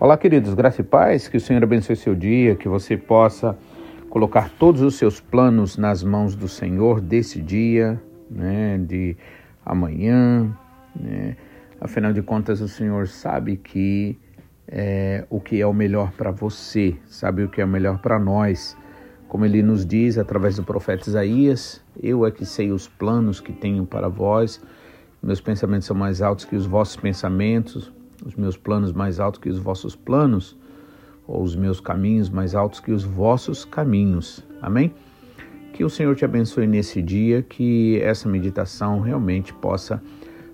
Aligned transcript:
Olá, 0.00 0.16
queridos, 0.16 0.54
graça 0.54 0.80
e 0.80 0.84
paz, 0.84 1.28
que 1.28 1.36
o 1.36 1.40
Senhor 1.40 1.62
abençoe 1.62 1.94
seu 1.94 2.14
dia, 2.14 2.56
que 2.56 2.66
você 2.66 2.96
possa 2.96 3.54
colocar 4.08 4.48
todos 4.48 4.80
os 4.80 4.94
seus 4.94 5.20
planos 5.20 5.76
nas 5.76 6.02
mãos 6.02 6.34
do 6.34 6.48
Senhor 6.48 7.02
desse 7.02 7.38
dia, 7.38 8.00
né, 8.30 8.78
de 8.78 9.14
amanhã, 9.62 10.56
né? 10.98 11.36
Afinal 11.78 12.14
de 12.14 12.22
contas, 12.22 12.62
o 12.62 12.68
Senhor 12.68 13.08
sabe 13.08 13.58
que 13.58 14.18
é, 14.66 15.26
o 15.28 15.38
que 15.38 15.60
é 15.60 15.66
o 15.66 15.74
melhor 15.74 16.12
para 16.12 16.30
você, 16.30 16.96
sabe 17.04 17.44
o 17.44 17.50
que 17.50 17.60
é 17.60 17.64
o 17.66 17.68
melhor 17.68 17.98
para 17.98 18.18
nós. 18.18 18.74
Como 19.28 19.44
ele 19.44 19.62
nos 19.62 19.84
diz 19.84 20.16
através 20.16 20.56
do 20.56 20.62
profeta 20.62 21.10
Isaías: 21.10 21.84
Eu 22.02 22.24
é 22.24 22.30
que 22.30 22.46
sei 22.46 22.72
os 22.72 22.88
planos 22.88 23.38
que 23.38 23.52
tenho 23.52 23.84
para 23.84 24.08
vós, 24.08 24.62
meus 25.22 25.42
pensamentos 25.42 25.86
são 25.86 25.94
mais 25.94 26.22
altos 26.22 26.46
que 26.46 26.56
os 26.56 26.64
vossos 26.64 26.96
pensamentos, 26.96 27.92
os 28.24 28.34
meus 28.36 28.56
planos 28.56 28.92
mais 28.92 29.20
altos 29.20 29.40
que 29.40 29.48
os 29.48 29.58
vossos 29.58 29.94
planos, 29.96 30.56
ou 31.26 31.42
os 31.42 31.54
meus 31.54 31.80
caminhos 31.80 32.28
mais 32.28 32.54
altos 32.54 32.80
que 32.80 32.90
os 32.90 33.04
vossos 33.04 33.64
caminhos. 33.64 34.44
Amém? 34.60 34.92
Que 35.72 35.84
o 35.84 35.90
Senhor 35.90 36.14
te 36.16 36.24
abençoe 36.24 36.66
nesse 36.66 37.00
dia, 37.00 37.42
que 37.42 38.00
essa 38.02 38.28
meditação 38.28 39.00
realmente 39.00 39.54
possa 39.54 40.02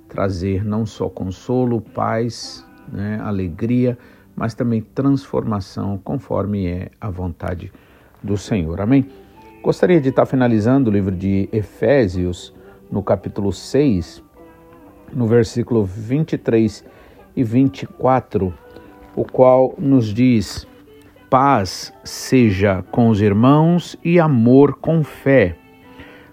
trazer 0.08 0.64
não 0.64 0.84
só 0.86 1.08
consolo, 1.08 1.80
paz, 1.80 2.64
né, 2.92 3.18
alegria, 3.22 3.98
mas 4.36 4.54
também 4.54 4.82
transformação, 4.82 5.98
conforme 6.04 6.66
é 6.66 6.90
a 7.00 7.10
vontade 7.10 7.72
do 8.22 8.36
Senhor. 8.36 8.80
Amém? 8.80 9.08
Gostaria 9.62 10.01
de 10.01 10.10
estar 10.10 10.26
finalizando 10.26 10.90
o 10.90 10.92
livro 10.92 11.14
de 11.14 11.48
Efésios, 11.51 12.54
no 12.90 13.02
capítulo 13.02 13.52
6, 13.52 14.23
no 15.12 15.26
versículo 15.26 15.84
23 15.84 16.84
e 17.37 17.45
24, 17.45 18.52
o 19.15 19.24
qual 19.24 19.74
nos 19.79 20.12
diz: 20.12 20.66
Paz 21.29 21.92
seja 22.02 22.82
com 22.90 23.09
os 23.09 23.20
irmãos 23.20 23.96
e 24.02 24.18
amor 24.18 24.76
com 24.76 25.04
fé, 25.04 25.57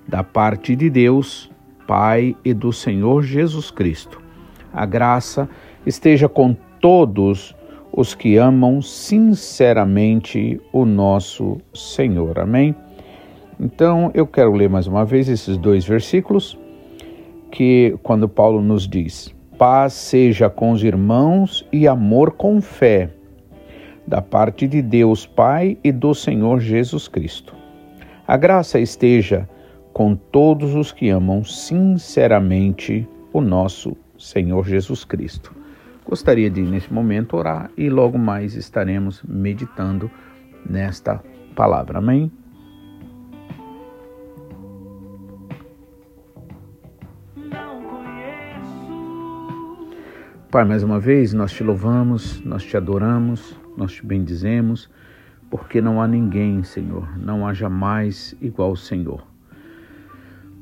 da 0.08 0.24
parte 0.24 0.76
de 0.76 0.90
Deus, 0.90 1.52
Pai 1.86 2.36
e 2.46 2.54
do 2.54 2.72
Senhor 2.72 3.22
Jesus 3.24 3.70
Cristo. 3.70 4.22
A 4.72 4.86
graça 4.86 5.50
esteja 5.86 6.30
com 6.30 6.56
todos 6.80 7.56
os 7.92 8.16
que 8.16 8.38
amam 8.38 8.82
sinceramente 8.82 10.60
o 10.72 10.86
nosso 10.86 11.58
Senhor. 11.74 12.40
Amém? 12.40 12.76
Então 13.60 14.10
eu 14.14 14.26
quero 14.26 14.54
ler 14.54 14.70
mais 14.70 14.88
uma 14.88 15.06
vez 15.06 15.30
esses 15.30 15.58
dois 15.58 15.86
versículos 15.86 16.58
que 17.52 17.96
quando 18.02 18.28
Paulo 18.28 18.62
nos 18.62 18.88
diz: 18.88 19.34
Paz 19.64 19.94
seja 19.94 20.50
com 20.50 20.72
os 20.72 20.84
irmãos 20.84 21.66
e 21.72 21.88
amor 21.88 22.34
com 22.34 22.62
fé, 22.62 23.10
da 24.06 24.22
parte 24.22 24.68
de 24.68 24.82
Deus 24.82 25.26
Pai 25.26 25.78
e 25.82 25.90
do 25.90 26.14
Senhor 26.14 26.60
Jesus 26.60 27.08
Cristo. 27.08 27.56
A 28.28 28.36
graça 28.36 28.78
esteja 28.78 29.48
com 29.94 30.16
todos 30.18 30.76
os 30.76 30.92
que 30.92 31.08
amam 31.10 31.46
sinceramente 31.46 33.08
o 33.32 33.40
nosso 33.40 33.96
Senhor 34.20 34.68
Jesus 34.68 35.06
Cristo. 35.06 35.56
Gostaria 36.06 36.50
de, 36.50 36.62
nesse 36.62 36.92
momento, 36.92 37.38
orar 37.38 37.72
e 37.78 37.90
logo 37.90 38.18
mais 38.18 38.56
estaremos 38.56 39.24
meditando 39.24 40.12
nesta 40.70 41.24
palavra. 41.56 42.00
Amém? 42.00 42.30
Pai, 50.54 50.64
mais 50.66 50.84
uma 50.84 51.00
vez 51.00 51.34
nós 51.34 51.52
te 51.52 51.64
louvamos, 51.64 52.40
nós 52.46 52.64
te 52.64 52.78
adoramos, 52.78 53.60
nós 53.76 53.92
te 53.92 54.06
bendizemos, 54.06 54.88
porque 55.50 55.82
não 55.82 56.00
há 56.00 56.08
ninguém, 56.08 56.62
Senhor, 56.62 57.18
não 57.18 57.48
há 57.48 57.56
jamais 57.56 58.36
igual 58.40 58.70
ao 58.70 58.76
Senhor. 58.76 59.26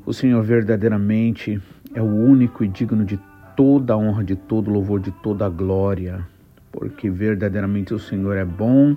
O 0.06 0.14
Senhor 0.14 0.42
verdadeiramente 0.44 1.62
é 1.94 2.02
o 2.02 2.06
único 2.06 2.64
e 2.64 2.70
digno 2.70 3.04
de 3.04 3.20
toda 3.54 3.92
a 3.92 3.98
honra, 3.98 4.24
de 4.24 4.38
todo 4.38 4.72
louvor, 4.72 5.02
de 5.02 5.12
toda 5.12 5.46
a 5.46 5.50
glória, 5.50 6.26
porque 6.72 7.10
verdadeiramente 7.10 7.94
o 7.94 8.00
Senhor 8.00 8.38
é 8.38 8.46
bom 8.46 8.96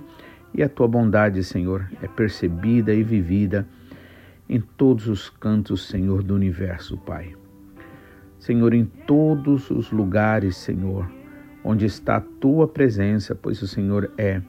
e 0.53 0.63
a 0.63 0.69
tua 0.69 0.87
bondade, 0.87 1.43
Senhor, 1.43 1.91
é 2.01 2.07
percebida 2.07 2.93
e 2.93 3.03
vivida 3.03 3.67
em 4.47 4.61
todos 4.61 5.09
os 5.09 5.29
cantos, 5.29 5.89
Senhor, 5.89 6.23
do 6.23 6.33
universo, 6.33 6.95
Pai. 6.95 7.35
Senhor, 8.45 8.75
em 8.75 8.85
todos 8.85 9.71
os 9.71 9.91
lugares, 9.91 10.55
Senhor, 10.57 11.09
onde 11.63 11.87
está 11.87 12.17
a 12.17 12.21
tua 12.21 12.67
presença, 12.67 13.33
pois 13.33 13.59
o 13.63 13.67
Senhor 13.67 14.11
é 14.19 14.39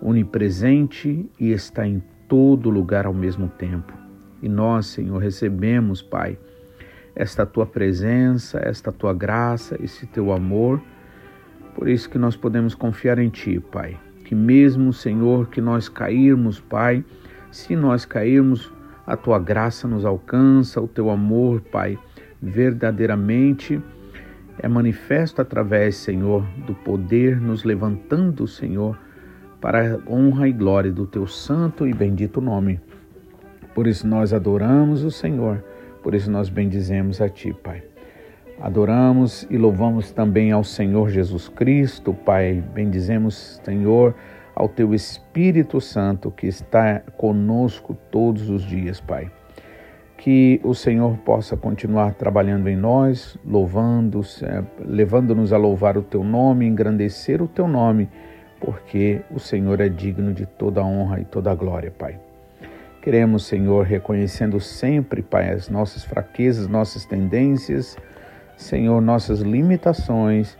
onipresente 0.00 1.28
e 1.38 1.52
está 1.52 1.86
em 1.86 2.02
todo 2.26 2.70
lugar 2.70 3.04
ao 3.04 3.12
mesmo 3.12 3.48
tempo. 3.48 3.92
E 4.40 4.48
nós, 4.48 4.86
Senhor, 4.86 5.18
recebemos, 5.18 6.00
Pai, 6.00 6.38
esta 7.14 7.44
tua 7.44 7.66
presença, 7.66 8.58
esta 8.64 8.90
tua 8.90 9.12
graça, 9.12 9.76
esse 9.84 10.06
teu 10.06 10.32
amor. 10.32 10.80
Por 11.74 11.90
isso 11.90 12.08
que 12.08 12.16
nós 12.16 12.34
podemos 12.34 12.74
confiar 12.74 13.18
em 13.18 13.28
Ti, 13.28 13.60
Pai. 13.60 13.94
Que 14.24 14.34
mesmo, 14.34 14.90
Senhor, 14.90 15.48
que 15.48 15.60
nós 15.60 15.86
cairmos, 15.86 16.60
Pai, 16.60 17.04
se 17.50 17.76
nós 17.76 18.06
cairmos, 18.06 18.72
a 19.06 19.18
tua 19.18 19.38
graça 19.38 19.86
nos 19.86 20.06
alcança, 20.06 20.80
o 20.80 20.88
teu 20.88 21.10
amor, 21.10 21.60
Pai, 21.60 21.98
verdadeiramente 22.42 23.80
é 24.58 24.68
manifesto 24.68 25.40
através, 25.40 25.96
Senhor, 25.96 26.44
do 26.66 26.74
poder 26.74 27.40
nos 27.40 27.62
levantando, 27.62 28.46
Senhor, 28.48 28.98
para 29.60 29.94
a 29.94 30.12
honra 30.12 30.48
e 30.48 30.52
glória 30.52 30.92
do 30.92 31.06
teu 31.06 31.26
santo 31.26 31.86
e 31.86 31.94
bendito 31.94 32.40
nome. 32.40 32.80
Por 33.74 33.86
isso 33.86 34.06
nós 34.06 34.32
adoramos 34.32 35.04
o 35.04 35.10
Senhor, 35.10 35.64
por 36.02 36.14
isso 36.14 36.30
nós 36.30 36.48
bendizemos 36.48 37.20
a 37.20 37.28
ti, 37.28 37.54
Pai. 37.54 37.82
Adoramos 38.60 39.46
e 39.48 39.56
louvamos 39.56 40.10
também 40.10 40.52
ao 40.52 40.62
Senhor 40.62 41.08
Jesus 41.10 41.48
Cristo, 41.48 42.12
Pai. 42.12 42.62
Bendizemos, 42.74 43.60
Senhor, 43.64 44.14
ao 44.54 44.68
teu 44.68 44.92
Espírito 44.94 45.80
Santo 45.80 46.30
que 46.30 46.46
está 46.46 47.00
conosco 47.16 47.96
todos 48.10 48.50
os 48.50 48.62
dias, 48.62 49.00
Pai 49.00 49.30
que 50.22 50.60
o 50.62 50.72
Senhor 50.72 51.16
possa 51.18 51.56
continuar 51.56 52.14
trabalhando 52.14 52.68
em 52.68 52.76
nós, 52.76 53.36
louvando, 53.44 54.20
levando-nos 54.78 55.52
a 55.52 55.56
louvar 55.56 55.98
o 55.98 56.02
teu 56.02 56.22
nome, 56.22 56.64
engrandecer 56.64 57.42
o 57.42 57.48
teu 57.48 57.66
nome, 57.66 58.08
porque 58.60 59.20
o 59.32 59.40
Senhor 59.40 59.80
é 59.80 59.88
digno 59.88 60.32
de 60.32 60.46
toda 60.46 60.80
a 60.80 60.84
honra 60.84 61.18
e 61.18 61.24
toda 61.24 61.50
a 61.50 61.54
glória, 61.56 61.90
Pai. 61.90 62.20
Queremos, 63.02 63.46
Senhor, 63.46 63.84
reconhecendo 63.84 64.60
sempre, 64.60 65.22
Pai, 65.22 65.50
as 65.50 65.68
nossas 65.68 66.04
fraquezas, 66.04 66.68
nossas 66.68 67.04
tendências, 67.04 67.96
Senhor, 68.56 69.00
nossas 69.00 69.40
limitações. 69.40 70.56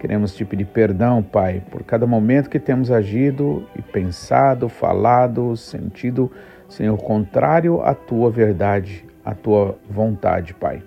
Queremos 0.00 0.34
te 0.34 0.42
pedir 0.42 0.68
perdão, 0.68 1.22
Pai, 1.22 1.62
por 1.70 1.82
cada 1.82 2.06
momento 2.06 2.48
que 2.48 2.58
temos 2.58 2.90
agido 2.90 3.68
e 3.76 3.82
pensado, 3.82 4.70
falado, 4.70 5.54
sentido 5.54 6.32
Senhor, 6.68 6.96
contrário 6.98 7.80
à 7.82 7.94
tua 7.94 8.30
verdade, 8.30 9.04
à 9.24 9.34
tua 9.34 9.78
vontade, 9.88 10.54
Pai. 10.54 10.82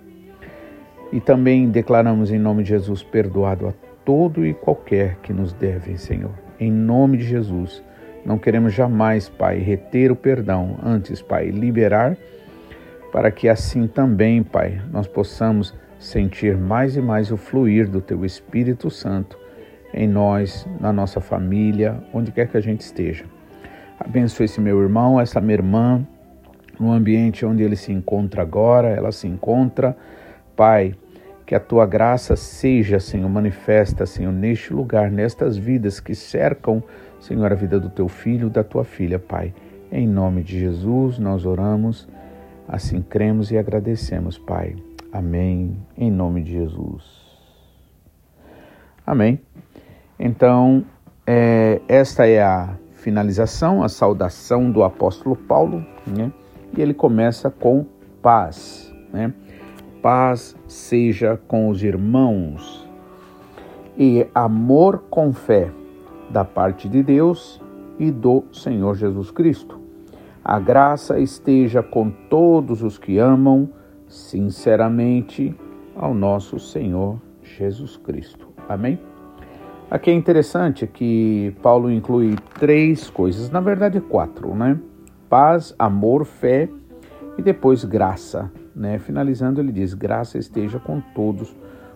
E 1.12 1.20
também 1.20 1.70
declaramos 1.70 2.32
em 2.32 2.38
nome 2.38 2.64
de 2.64 2.70
Jesus 2.70 3.02
perdoado 3.02 3.68
a 3.68 3.74
todo 4.06 4.46
e 4.46 4.54
qualquer 4.54 5.18
que 5.24 5.34
nos 5.34 5.54
deve, 5.54 5.98
Senhor. 5.98 6.32
Em 6.60 6.72
nome 6.72 7.18
de 7.18 7.24
Jesus, 7.24 7.84
não 8.26 8.38
queremos 8.38 8.74
jamais, 8.74 9.30
Pai, 9.30 9.60
reter 9.60 10.12
o 10.12 10.16
perdão, 10.16 10.78
antes, 10.84 11.22
Pai, 11.22 11.50
liberar, 11.50 12.18
para 13.12 13.32
que 13.32 13.50
assim 13.50 13.88
também, 13.88 14.44
Pai, 14.44 14.82
nós 14.92 15.08
possamos 15.08 15.74
sentir 15.98 16.58
mais 16.58 16.96
e 16.96 17.02
mais 17.02 17.32
o 17.32 17.38
fluir 17.38 17.90
do 17.90 18.02
Teu 18.02 18.24
Espírito 18.24 18.90
Santo 18.90 19.38
em 19.94 20.08
nós, 20.08 20.68
na 20.80 20.94
nossa 20.94 21.20
família, 21.20 22.02
onde 22.14 22.32
quer 22.32 22.48
que 22.48 22.58
a 22.58 22.62
gente 22.62 22.82
esteja. 22.82 23.26
Abençoe 24.00 24.46
esse 24.46 24.62
meu 24.62 24.82
irmão, 24.82 25.20
essa 25.20 25.42
minha 25.42 25.56
irmã, 25.56 26.08
no 26.80 26.92
ambiente 26.92 27.46
onde 27.46 27.62
ele 27.62 27.76
se 27.76 27.92
encontra 27.92 28.42
agora, 28.42 28.88
ela 28.88 29.12
se 29.12 29.28
encontra. 29.28 29.96
Pai, 30.56 30.96
que 31.46 31.54
a 31.54 31.60
tua 31.60 31.86
graça 31.86 32.36
seja, 32.36 33.00
Senhor, 33.00 33.28
manifesta, 33.28 34.06
Senhor, 34.06 34.32
neste 34.32 34.74
lugar, 34.74 35.12
nestas 35.12 35.58
vidas 35.58 36.00
que 36.00 36.16
cercam, 36.16 36.82
Senhor, 37.20 37.52
a 37.52 37.56
vida 37.56 37.80
do 37.80 37.90
teu 37.90 38.08
filho, 38.08 38.50
da 38.50 38.64
tua 38.64 38.84
filha, 38.86 39.20
Pai. 39.20 39.54
Em 39.92 40.08
nome 40.08 40.44
de 40.44 40.60
Jesus, 40.60 41.20
nós 41.20 41.46
oramos, 41.46 42.08
assim 42.68 43.02
cremos 43.02 43.52
e 43.52 43.58
agradecemos, 43.58 44.38
Pai. 44.38 44.76
Amém. 45.12 45.76
Em 45.98 46.12
nome 46.12 46.44
de 46.44 46.52
Jesus. 46.52 47.04
Amém. 49.06 49.40
Então, 50.20 50.86
é, 51.26 51.82
esta 51.88 52.28
é 52.28 52.42
a 52.42 52.76
finalização, 53.00 53.82
a 53.82 53.90
saudação 53.90 54.70
do 54.70 54.84
apóstolo 54.84 55.36
Paulo, 55.36 55.86
né? 56.06 56.32
e 56.76 56.82
ele 56.82 56.94
começa 56.94 57.50
com 57.50 57.86
paz. 58.22 58.94
Né? 59.12 59.34
Paz 60.02 60.56
seja 60.68 61.40
com 61.48 61.70
os 61.70 61.84
irmãos 61.84 62.88
e 63.98 64.28
amor 64.36 65.04
com 65.10 65.34
fé, 65.34 65.72
da 66.30 66.46
parte 66.46 66.88
de 66.88 67.02
Deus 67.02 67.60
e 67.98 68.12
do 68.12 68.44
Senhor 68.52 68.96
Jesus 68.96 69.32
Cristo. 69.32 69.80
A 70.44 70.60
graça 70.60 71.20
esteja 71.20 71.82
com 71.82 72.12
todos 72.30 72.84
os 72.84 72.98
que 72.98 73.18
amam 73.18 73.70
sinceramente 74.08 75.56
ao 75.96 76.14
nosso 76.14 76.60
Senhor 76.60 77.20
Jesus 77.44 77.98
Cristo. 77.98 78.48
Amém? 78.68 79.09
Aqui 79.92 80.12
é 80.12 80.14
interessante 80.14 80.86
que 80.86 81.52
Paulo 81.64 81.92
inclui 81.92 82.36
três 82.60 83.10
coisas, 83.10 83.50
na 83.50 83.60
verdade 83.60 84.00
quatro, 84.00 84.54
né? 84.54 84.78
Paz, 85.28 85.74
amor, 85.80 86.26
fé 86.26 86.70
e 87.40 87.42
depois 87.42 87.84
graça, 87.84 88.52
né? 88.76 89.00
Finalizando, 89.00 89.60
ele 89.60 89.72
diz: 89.72 89.96
graça 89.96 90.38
esteja 90.38 90.80
com 90.80 91.02
todos 91.16 91.56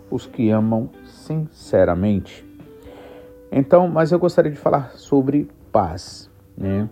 os 0.10 0.26
que 0.26 0.50
amam 0.50 0.90
sinceramente. 1.06 2.44
Então, 3.52 3.88
mas 3.88 4.12
eu 4.12 4.18
gostaria 4.18 4.52
de 4.52 4.58
falar 4.58 4.94
sobre 4.96 5.48
paz, 5.72 6.32
né? 6.58 6.90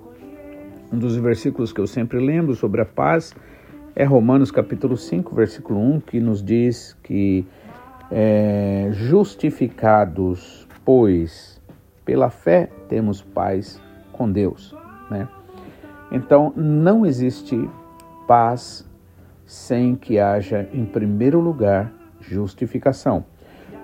Um 0.93 0.99
dos 0.99 1.15
versículos 1.15 1.73
que 1.73 1.81
eu 1.81 1.87
sempre 1.87 2.19
lembro 2.19 2.53
sobre 2.53 2.79
a 2.79 2.85
paz 2.85 3.33
é 3.95 4.03
Romanos 4.03 4.51
capítulo 4.51 4.95
5, 4.95 5.33
versículo 5.33 5.79
1, 5.79 6.01
que 6.01 6.19
nos 6.19 6.43
diz 6.43 6.95
que 7.01 7.43
é, 8.11 8.89
justificados 8.91 10.67
pois 10.83 11.61
pela 12.05 12.29
fé 12.29 12.69
temos 12.89 13.21
paz 13.21 13.81
com 14.11 14.31
Deus, 14.31 14.75
né? 15.09 15.27
Então 16.11 16.51
não 16.55 17.05
existe 17.05 17.69
paz 18.27 18.85
sem 19.45 19.95
que 19.95 20.19
haja 20.19 20.67
em 20.73 20.85
primeiro 20.85 21.39
lugar 21.39 21.91
justificação. 22.21 23.25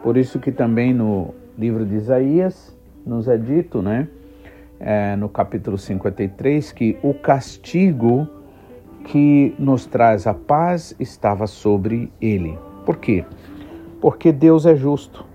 Por 0.04 0.18
isso 0.18 0.40
que 0.40 0.52
também 0.52 0.94
no 0.94 1.34
livro 1.58 1.86
de 1.86 1.96
Isaías 1.96 2.76
nos 3.06 3.28
é 3.28 3.38
dito, 3.38 3.82
né, 3.82 4.08
é, 4.80 5.16
no 5.16 5.28
capítulo 5.28 5.78
53, 5.78 6.72
que 6.72 6.98
o 7.02 7.14
castigo 7.14 8.28
que 9.06 9.56
nos 9.58 9.86
traz 9.86 10.28
a 10.28 10.34
paz 10.34 10.96
estava 11.00 11.48
sobre 11.48 12.12
ele. 12.22 12.58
Por 12.86 12.98
quê? 12.98 13.26
Porque 14.02 14.32
Deus 14.32 14.66
é 14.66 14.76
justo. 14.76 15.26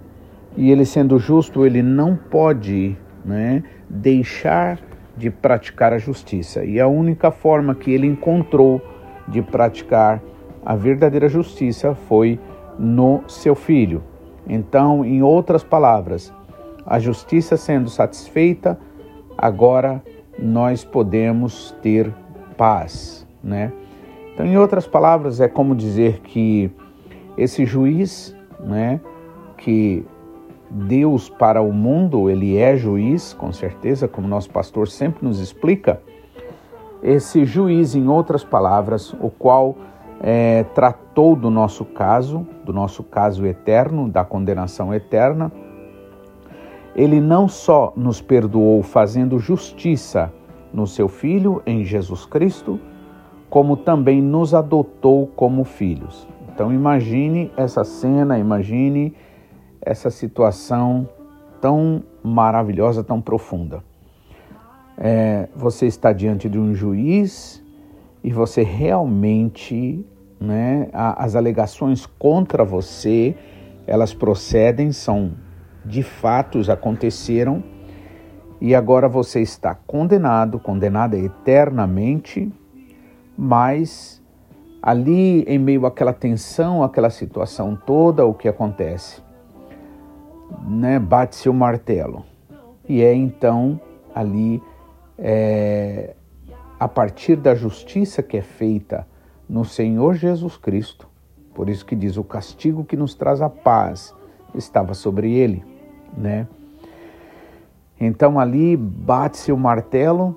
E 0.57 0.71
ele 0.71 0.85
sendo 0.85 1.19
justo, 1.19 1.65
ele 1.65 1.83
não 1.83 2.17
pode 2.17 2.97
né, 3.25 3.63
deixar 3.89 4.79
de 5.17 5.31
praticar 5.31 5.93
a 5.93 5.99
justiça. 5.99 6.65
E 6.65 6.81
a 6.81 6.87
única 6.87 7.31
forma 7.31 7.75
que 7.75 7.91
ele 7.91 8.07
encontrou 8.07 8.81
de 9.29 9.41
praticar 9.43 10.23
a 10.65 10.75
verdadeira 10.75 11.29
justiça 11.29 11.95
foi 11.95 12.39
no 12.79 13.23
seu 13.27 13.55
filho. 13.55 14.03
Então, 14.47 15.05
em 15.05 15.23
outras 15.23 15.63
palavras, 15.63 16.33
a 16.87 16.99
justiça 16.99 17.57
sendo 17.57 17.89
satisfeita, 17.89 18.79
agora 19.37 20.03
nós 20.39 20.85
podemos 20.85 21.75
ter 21.83 22.13
paz, 22.57 23.27
né? 23.43 23.73
Então, 24.33 24.47
em 24.47 24.57
outras 24.57 24.87
palavras, 24.87 25.41
é 25.41 25.49
como 25.49 25.75
dizer 25.75 26.21
que 26.21 26.71
esse 27.37 27.67
juiz, 27.67 28.35
né, 28.61 29.01
que 29.59 30.05
Deus 30.75 31.29
para 31.29 31.61
o 31.61 31.71
mundo, 31.71 32.31
ele 32.31 32.57
é 32.57 32.75
juiz, 32.77 33.35
com 33.35 33.53
certeza, 33.53 34.09
como 34.09 34.27
nosso 34.27 34.49
pastor 34.49 34.89
sempre 34.89 35.23
nos 35.23 35.39
explica. 35.39 36.01
Esse 37.03 37.45
juiz, 37.45 37.95
em 37.95 38.09
outras 38.09 38.43
palavras, 38.43 39.13
o 39.21 39.29
qual 39.29 39.77
é, 40.23 40.65
tratou 40.75 41.37
do 41.37 41.51
nosso 41.51 41.85
caso, 41.85 42.47
do 42.65 42.73
nosso 42.73 43.03
caso 43.03 43.45
eterno, 43.45 44.09
da 44.09 44.25
condenação 44.25 44.95
eterna, 44.95 45.53
ele 46.97 47.21
não 47.21 47.49
só 47.49 47.93
nos 47.95 48.23
perdoou 48.23 48.83
fazendo 48.83 49.39
justiça 49.39 50.33
no 50.73 50.87
seu 50.87 51.07
Filho, 51.07 51.63
em 51.67 51.85
Jesus 51.85 52.25
Cristo, 52.25 52.81
como 53.51 53.77
também 53.77 54.23
nos 54.23 54.55
adotou 54.55 55.27
como 55.37 55.65
filhos. 55.65 56.27
Então 56.55 56.73
imagine 56.73 57.51
essa 57.57 57.85
cena, 57.85 58.39
imagine 58.39 59.15
essa 59.84 60.11
situação 60.11 61.08
tão 61.61 62.02
maravilhosa, 62.23 63.02
tão 63.02 63.20
profunda. 63.20 63.82
É, 64.96 65.49
você 65.55 65.87
está 65.87 66.12
diante 66.12 66.49
de 66.49 66.58
um 66.58 66.75
juiz 66.75 67.62
e 68.23 68.32
você 68.32 68.62
realmente, 68.62 70.06
né, 70.40 70.88
as 70.93 71.34
alegações 71.34 72.06
contra 72.06 72.64
você, 72.64 73.34
elas 73.87 74.14
procedem, 74.14 74.93
são 74.93 75.32
de 75.84 76.02
fatos, 76.02 76.70
aconteceram, 76.70 77.62
e 78.61 78.76
agora 78.76 79.08
você 79.08 79.40
está 79.40 79.75
condenado, 79.75 80.61
condenada 80.61 81.19
eternamente, 81.19 82.52
mas 83.37 84.23
ali 84.81 85.43
em 85.43 85.58
meio 85.58 85.84
àquela 85.84 86.12
tensão, 86.12 86.84
àquela 86.84 87.11
situação 87.11 87.76
toda, 87.84 88.25
o 88.25 88.32
que 88.32 88.46
acontece? 88.46 89.20
Né, 90.67 90.99
bate-se 90.99 91.49
o 91.49 91.55
martelo. 91.55 92.25
E 92.89 93.03
é 93.03 93.15
então 93.15 93.81
ali, 94.15 94.63
é, 95.19 96.15
a 96.79 96.89
partir 96.89 97.37
da 97.37 97.55
justiça 97.55 98.23
que 98.23 98.37
é 98.37 98.43
feita 98.43 99.07
no 99.49 99.65
Senhor 99.65 100.15
Jesus 100.15 100.57
Cristo, 100.57 101.09
por 101.55 101.69
isso 101.69 101.85
que 101.85 101.95
diz 101.95 102.17
o 102.17 102.25
castigo 102.25 102.85
que 102.85 102.97
nos 102.97 103.15
traz 103.15 103.41
a 103.41 103.49
paz 103.49 104.15
estava 104.55 104.95
sobre 104.95 105.33
ele, 105.33 105.65
né? 106.17 106.47
Então 108.01 108.41
ali 108.41 108.77
bate-se 108.77 109.53
o 109.53 109.57
martelo 109.57 110.37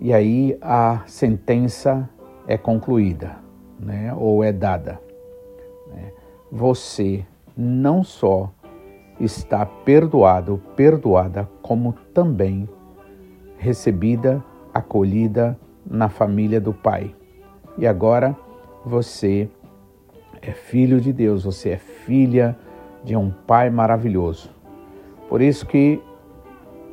e 0.00 0.12
aí 0.12 0.58
a 0.60 1.02
sentença 1.06 2.08
é 2.46 2.58
concluída, 2.58 3.36
né? 3.80 4.12
Ou 4.14 4.44
é 4.44 4.52
dada. 4.52 5.00
Né? 5.88 6.12
Você 6.52 7.24
não 7.56 8.04
só 8.04 8.52
está 9.18 9.64
perdoado, 9.64 10.60
perdoada, 10.76 11.48
como 11.62 11.94
também 12.12 12.68
recebida, 13.58 14.42
acolhida 14.72 15.58
na 15.84 16.08
família 16.08 16.60
do 16.60 16.72
Pai. 16.72 17.14
E 17.78 17.86
agora 17.86 18.36
você 18.84 19.48
é 20.42 20.52
filho 20.52 21.00
de 21.00 21.12
Deus, 21.12 21.44
você 21.44 21.70
é 21.70 21.78
filha 21.78 22.56
de 23.04 23.16
um 23.16 23.30
Pai 23.30 23.70
maravilhoso. 23.70 24.50
Por 25.28 25.40
isso 25.40 25.66
que 25.66 26.00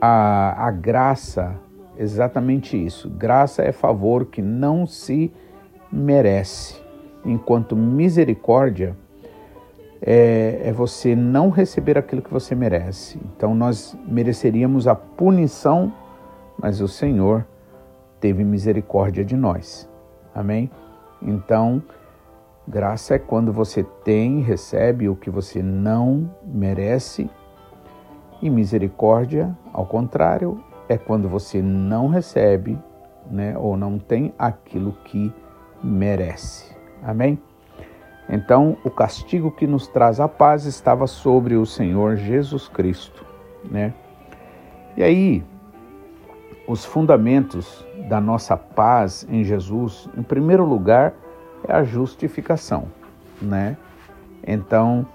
a, 0.01 0.67
a 0.67 0.71
graça, 0.71 1.55
exatamente 1.97 2.83
isso, 2.83 3.09
graça 3.09 3.61
é 3.63 3.71
favor 3.71 4.25
que 4.25 4.41
não 4.41 4.87
se 4.87 5.31
merece, 5.91 6.81
enquanto 7.23 7.75
misericórdia 7.75 8.97
é, 10.05 10.61
é 10.65 10.71
você 10.73 11.15
não 11.15 11.49
receber 11.49 11.97
aquilo 11.97 12.21
que 12.21 12.31
você 12.31 12.53
merece. 12.53 13.19
Então 13.35 13.55
nós 13.55 13.97
mereceríamos 14.05 14.87
a 14.87 14.93
punição, 14.93 15.93
mas 16.59 16.81
o 16.81 16.87
Senhor 16.87 17.45
teve 18.19 18.43
misericórdia 18.43 19.23
de 19.23 19.35
nós. 19.35 19.89
Amém? 20.35 20.69
Então, 21.21 21.81
graça 22.67 23.15
é 23.15 23.19
quando 23.19 23.53
você 23.53 23.83
tem, 24.03 24.41
recebe 24.41 25.07
o 25.07 25.15
que 25.15 25.29
você 25.29 25.61
não 25.63 26.29
merece, 26.43 27.29
e 28.41 28.49
misericórdia, 28.49 29.57
ao 29.71 29.85
contrário, 29.85 30.61
é 30.89 30.97
quando 30.97 31.29
você 31.29 31.61
não 31.61 32.09
recebe, 32.09 32.77
né, 33.31 33.57
ou 33.57 33.77
não 33.77 33.97
tem 33.97 34.33
aquilo 34.37 34.91
que 35.05 35.33
merece. 35.81 36.75
Amém? 37.01 37.39
Então, 38.29 38.77
o 38.83 38.89
castigo 38.89 39.51
que 39.51 39.67
nos 39.67 39.87
traz 39.87 40.19
a 40.19 40.27
paz 40.27 40.65
estava 40.65 41.07
sobre 41.07 41.55
o 41.55 41.65
Senhor 41.65 42.15
Jesus 42.15 42.67
Cristo, 42.67 43.25
né? 43.69 43.93
E 44.95 45.03
aí, 45.03 45.43
os 46.67 46.85
fundamentos 46.85 47.85
da 48.07 48.21
nossa 48.21 48.55
paz 48.55 49.27
em 49.29 49.43
Jesus, 49.43 50.09
em 50.17 50.23
primeiro 50.23 50.65
lugar, 50.65 51.13
é 51.67 51.73
a 51.73 51.83
justificação, 51.83 52.85
né? 53.41 53.75
Então, 54.45 55.05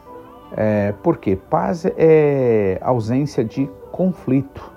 é, 0.56 0.92
por 1.02 1.18
quê? 1.18 1.36
Paz 1.36 1.84
é 1.96 2.78
ausência 2.80 3.44
de 3.44 3.68
conflito, 3.90 4.72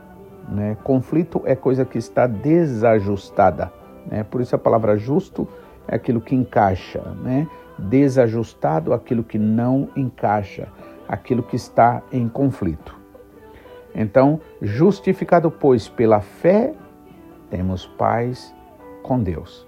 né? 0.50 0.78
Conflito 0.84 1.42
é 1.46 1.56
coisa 1.56 1.86
que 1.86 1.98
está 1.98 2.28
desajustada, 2.28 3.72
né? 4.06 4.24
Por 4.24 4.42
isso 4.42 4.56
a 4.56 4.60
palavra 4.60 4.98
justo 4.98 5.48
é 5.88 5.96
aquilo 5.96 6.22
que 6.22 6.36
encaixa, 6.36 7.02
né? 7.22 7.48
Desajustado, 7.90 8.94
aquilo 8.94 9.24
que 9.24 9.38
não 9.38 9.90
encaixa, 9.96 10.68
aquilo 11.08 11.44
que 11.44 11.56
está 11.56 12.02
em 12.12 12.28
conflito. 12.30 12.96
Então, 13.94 14.40
justificado, 14.62 15.52
pois, 15.52 15.88
pela 15.88 16.22
fé, 16.22 16.74
temos 17.50 17.86
paz 17.86 18.54
com 19.04 19.22
Deus. 19.22 19.68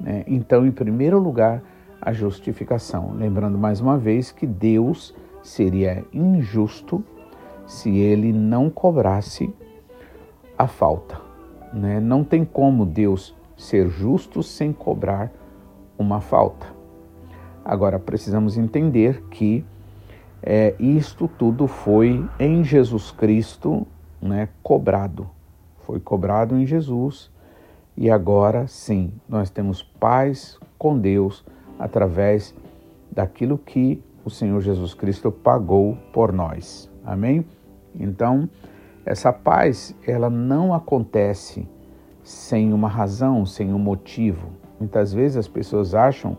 Né? 0.00 0.24
Então, 0.26 0.64
em 0.66 0.70
primeiro 0.70 1.18
lugar, 1.18 1.62
a 2.00 2.12
justificação. 2.12 3.14
Lembrando 3.14 3.58
mais 3.58 3.80
uma 3.80 3.98
vez 3.98 4.30
que 4.30 4.46
Deus 4.46 5.14
seria 5.42 6.04
injusto 6.12 7.02
se 7.66 7.90
ele 7.98 8.32
não 8.32 8.70
cobrasse 8.70 9.52
a 10.56 10.68
falta. 10.68 11.20
Né? 11.72 11.98
Não 11.98 12.22
tem 12.22 12.44
como 12.44 12.86
Deus 12.86 13.34
ser 13.56 13.88
justo 13.88 14.42
sem 14.42 14.72
cobrar 14.72 15.32
uma 15.98 16.20
falta. 16.20 16.75
Agora 17.68 17.98
precisamos 17.98 18.56
entender 18.56 19.24
que 19.28 19.64
é, 20.40 20.76
isto 20.78 21.26
tudo 21.26 21.66
foi 21.66 22.24
em 22.38 22.62
Jesus 22.62 23.10
Cristo 23.10 23.84
né, 24.22 24.48
cobrado. 24.62 25.28
Foi 25.80 25.98
cobrado 25.98 26.56
em 26.56 26.64
Jesus 26.64 27.28
e 27.96 28.08
agora 28.08 28.68
sim 28.68 29.12
nós 29.28 29.50
temos 29.50 29.82
paz 29.82 30.60
com 30.78 30.96
Deus 30.96 31.44
através 31.76 32.54
daquilo 33.10 33.58
que 33.58 34.00
o 34.24 34.30
Senhor 34.30 34.60
Jesus 34.60 34.94
Cristo 34.94 35.32
pagou 35.32 35.98
por 36.12 36.32
nós. 36.32 36.88
Amém? 37.04 37.44
Então, 37.98 38.48
essa 39.04 39.32
paz, 39.32 39.92
ela 40.06 40.30
não 40.30 40.72
acontece 40.72 41.68
sem 42.22 42.72
uma 42.72 42.88
razão, 42.88 43.44
sem 43.44 43.74
um 43.74 43.78
motivo. 43.78 44.50
Muitas 44.78 45.12
vezes 45.12 45.36
as 45.36 45.48
pessoas 45.48 45.96
acham, 45.96 46.38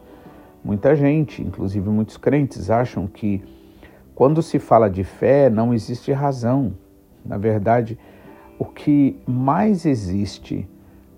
muita 0.68 0.98
gente, 0.98 1.42
inclusive 1.42 1.90
muitos 1.90 2.18
crentes, 2.18 2.70
acham 2.70 3.08
que 3.08 3.42
quando 4.14 4.42
se 4.42 4.60
fala 4.60 4.90
de 4.90 5.02
fé 5.02 5.50
não 5.50 5.74
existe 5.74 6.12
razão. 6.12 6.74
Na 7.26 7.38
verdade, 7.38 7.98
o 8.60 8.66
que 8.66 9.18
mais 9.26 9.86
existe 9.86 10.68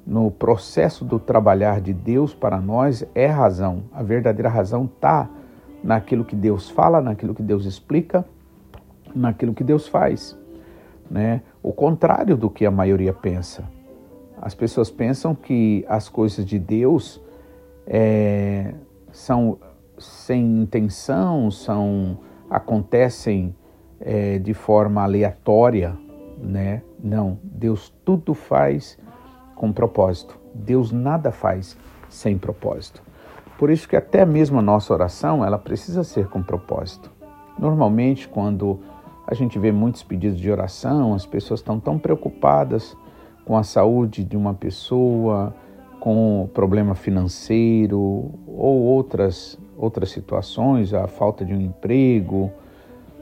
no 0.05 0.29
processo 0.29 1.03
do 1.03 1.17
trabalhar 1.17 1.81
de 1.81 1.93
Deus 1.93 2.31
para 2.31 2.61
nós 2.61 3.03
é 3.15 3.25
razão. 3.25 3.85
A 3.91 4.03
verdadeira 4.03 4.49
razão 4.49 4.85
está 4.85 5.27
naquilo 5.83 6.23
que 6.23 6.35
Deus 6.35 6.69
fala, 6.69 7.01
naquilo 7.01 7.33
que 7.33 7.41
Deus 7.41 7.65
explica, 7.65 8.23
naquilo 9.15 9.55
que 9.55 9.63
Deus 9.63 9.87
faz. 9.87 10.37
Né? 11.09 11.41
O 11.63 11.73
contrário 11.73 12.37
do 12.37 12.51
que 12.51 12.67
a 12.67 12.71
maioria 12.71 13.13
pensa. 13.13 13.63
As 14.39 14.53
pessoas 14.53 14.91
pensam 14.91 15.33
que 15.33 15.83
as 15.89 16.07
coisas 16.07 16.45
de 16.45 16.59
Deus 16.59 17.19
é, 17.87 18.75
são 19.11 19.57
sem 19.97 20.61
intenção, 20.61 21.51
são 21.51 22.19
acontecem 22.49 23.55
é, 23.99 24.39
de 24.39 24.53
forma 24.53 25.03
aleatória, 25.03 25.97
né? 26.37 26.81
Não, 27.01 27.37
Deus 27.43 27.93
tudo 28.03 28.33
faz 28.33 28.97
com 29.55 29.71
propósito. 29.71 30.37
Deus 30.53 30.91
nada 30.91 31.31
faz 31.31 31.77
sem 32.09 32.37
propósito. 32.37 33.03
Por 33.57 33.69
isso 33.69 33.87
que 33.87 33.95
até 33.95 34.25
mesmo 34.25 34.57
a 34.59 34.61
nossa 34.61 34.93
oração, 34.93 35.43
ela 35.43 35.57
precisa 35.57 36.03
ser 36.03 36.27
com 36.29 36.41
propósito. 36.41 37.11
Normalmente, 37.57 38.27
quando 38.27 38.79
a 39.27 39.33
gente 39.33 39.59
vê 39.59 39.71
muitos 39.71 40.01
pedidos 40.01 40.39
de 40.39 40.49
oração, 40.49 41.13
as 41.13 41.25
pessoas 41.25 41.59
estão 41.59 41.79
tão 41.79 41.99
preocupadas 41.99 42.97
com 43.45 43.57
a 43.57 43.63
saúde 43.63 44.23
de 44.23 44.37
uma 44.37 44.53
pessoa, 44.53 45.53
com 45.99 46.49
problema 46.53 46.95
financeiro 46.95 47.99
ou 47.99 48.81
outras 48.81 49.57
outras 49.79 50.11
situações, 50.11 50.93
a 50.93 51.07
falta 51.07 51.45
de 51.45 51.53
um 51.53 51.61
emprego. 51.61 52.51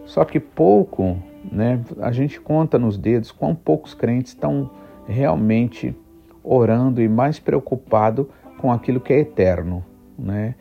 Só 0.05 0.25
que 0.25 0.39
pouco, 0.39 1.17
né? 1.51 1.79
A 2.01 2.11
gente 2.11 2.41
conta 2.41 2.79
nos 2.79 2.97
dedos 2.97 3.31
quão 3.31 3.53
poucos 3.53 3.93
crentes 3.93 4.31
estão 4.31 4.71
realmente 5.07 5.95
orando 6.43 7.01
e 7.01 7.07
mais 7.07 7.39
preocupado 7.39 8.29
com 8.57 8.71
aquilo 8.71 8.99
que 8.99 9.13
é 9.13 9.19
eterno, 9.19 9.85
né? 10.17 10.55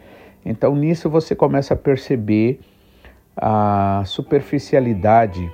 Então 0.44 0.76
nisso 0.76 1.08
você 1.08 1.35
começa 1.35 1.75
a 1.75 1.76
perceber 1.76 2.61
a 3.37 4.02
superficialidade 4.04 5.50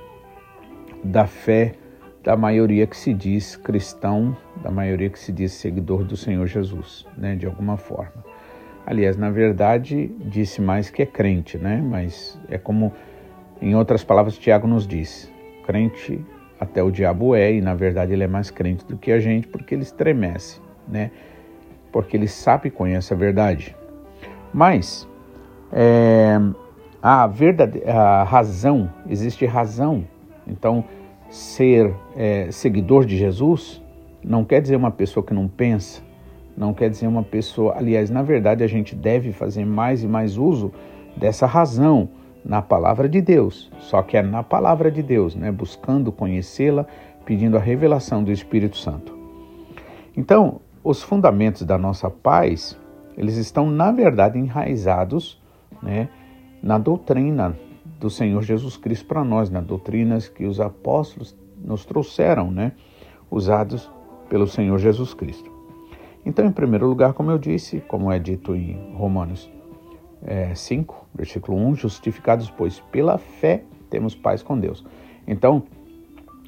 da 1.03 1.25
fé 1.25 1.75
da 2.23 2.37
maioria 2.37 2.87
que 2.87 2.95
se 2.95 3.13
diz 3.13 3.55
cristão, 3.55 4.35
da 4.63 4.71
maioria 4.71 5.09
que 5.09 5.19
se 5.19 5.31
diz 5.31 5.51
seguidor 5.51 6.03
do 6.03 6.15
Senhor 6.15 6.47
Jesus, 6.47 7.05
né, 7.17 7.35
de 7.35 7.45
alguma 7.45 7.75
forma. 7.77 8.23
Aliás, 8.85 9.17
na 9.17 9.29
verdade, 9.29 10.11
disse 10.19 10.61
mais 10.61 10.89
que 10.89 11.01
é 11.01 11.05
crente, 11.05 11.57
né? 11.57 11.81
Mas 11.81 12.37
é 12.49 12.57
como, 12.57 12.91
em 13.61 13.75
outras 13.75 14.03
palavras, 14.03 14.37
Tiago 14.37 14.67
nos 14.67 14.85
diz: 14.85 15.31
crente 15.65 16.19
até 16.59 16.83
o 16.83 16.91
diabo 16.91 17.33
é, 17.33 17.53
e 17.53 17.61
na 17.61 17.75
verdade 17.75 18.13
ele 18.13 18.23
é 18.23 18.27
mais 18.27 18.49
crente 18.49 18.85
do 18.85 18.97
que 18.97 19.11
a 19.11 19.19
gente, 19.19 19.47
porque 19.47 19.73
ele 19.73 19.83
estremece, 19.83 20.61
né? 20.87 21.11
Porque 21.93 22.17
ele 22.17 22.27
sabe 22.27 22.67
e 22.67 22.71
conhece 22.71 23.13
a 23.13 23.15
verdade. 23.17 23.75
Mas 24.53 25.07
é, 25.71 26.37
a 27.01 27.25
verdade, 27.25 27.81
a 27.85 28.23
razão, 28.23 28.91
existe 29.09 29.45
razão. 29.45 30.05
Então, 30.45 30.83
ser 31.33 31.91
é, 32.15 32.51
seguidor 32.51 33.05
de 33.05 33.17
Jesus 33.17 33.81
não 34.23 34.45
quer 34.45 34.61
dizer 34.61 34.75
uma 34.75 34.91
pessoa 34.91 35.25
que 35.25 35.33
não 35.33 35.47
pensa, 35.47 35.99
não 36.55 36.75
quer 36.75 36.91
dizer 36.91 37.07
uma 37.07 37.23
pessoa. 37.23 37.73
Aliás, 37.75 38.11
na 38.11 38.21
verdade, 38.21 38.63
a 38.63 38.67
gente 38.67 38.95
deve 38.95 39.31
fazer 39.31 39.65
mais 39.65 40.03
e 40.03 40.07
mais 40.07 40.37
uso 40.37 40.71
dessa 41.17 41.47
razão 41.47 42.07
na 42.45 42.61
palavra 42.61 43.09
de 43.09 43.19
Deus. 43.19 43.71
Só 43.79 44.03
que 44.03 44.15
é 44.15 44.21
na 44.21 44.43
palavra 44.43 44.91
de 44.91 45.01
Deus, 45.01 45.35
né? 45.35 45.51
buscando 45.51 46.11
conhecê-la, 46.11 46.85
pedindo 47.25 47.57
a 47.57 47.59
revelação 47.59 48.23
do 48.23 48.31
Espírito 48.31 48.77
Santo. 48.77 49.17
Então, 50.15 50.61
os 50.83 51.01
fundamentos 51.01 51.63
da 51.63 51.79
nossa 51.79 52.11
paz, 52.11 52.79
eles 53.17 53.37
estão, 53.37 53.71
na 53.71 53.91
verdade, 53.91 54.37
enraizados 54.37 55.41
né, 55.81 56.09
na 56.61 56.77
doutrina 56.77 57.57
do 58.03 58.09
Senhor 58.09 58.43
Jesus 58.43 58.75
Cristo 58.75 59.05
para 59.05 59.23
nós, 59.23 59.49
nas 59.49 59.63
doutrinas 59.63 60.27
que 60.27 60.45
os 60.45 60.59
apóstolos 60.59 61.33
nos 61.63 61.85
trouxeram, 61.85 62.51
né? 62.51 62.73
Usados 63.31 63.89
pelo 64.27 64.45
Senhor 64.45 64.77
Jesus 64.77 65.13
Cristo. 65.13 65.49
Então, 66.25 66.45
em 66.45 66.51
primeiro 66.51 66.85
lugar, 66.85 67.13
como 67.13 67.31
eu 67.31 67.37
disse, 67.37 67.79
como 67.87 68.11
é 68.11 68.19
dito 68.19 68.53
em 68.53 68.93
Romanos 68.93 69.49
é, 70.21 70.53
5, 70.53 71.07
versículo 71.15 71.57
1, 71.57 71.75
justificados, 71.75 72.49
pois, 72.49 72.81
pela 72.91 73.17
fé 73.17 73.63
temos 73.89 74.13
paz 74.13 74.43
com 74.43 74.59
Deus. 74.59 74.85
Então, 75.25 75.63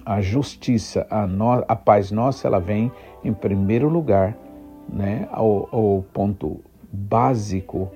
a 0.06 0.20
justiça, 0.20 1.08
a, 1.10 1.26
no, 1.26 1.64
a 1.66 1.76
paz 1.76 2.12
nossa, 2.12 2.50
ela 2.50 2.60
vem 2.60 2.92
em 3.24 3.34
primeiro 3.34 3.88
lugar, 3.88 4.38
né? 4.90 5.30
O, 5.38 6.00
o 6.00 6.04
ponto 6.12 6.60
básico 6.92 7.90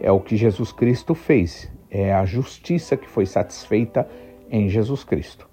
é 0.00 0.10
o 0.10 0.18
que 0.18 0.34
Jesus 0.34 0.72
Cristo 0.72 1.14
fez 1.14 1.70
é 1.92 2.10
a 2.14 2.24
justiça 2.24 2.96
que 2.96 3.06
foi 3.06 3.26
satisfeita 3.26 4.08
em 4.50 4.66
Jesus 4.70 5.04
Cristo. 5.04 5.46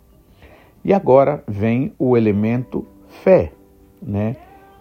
E 0.84 0.94
agora 0.94 1.44
vem 1.46 1.94
o 2.00 2.16
elemento 2.16 2.88
fé, 3.24 3.52
né? 4.02 4.38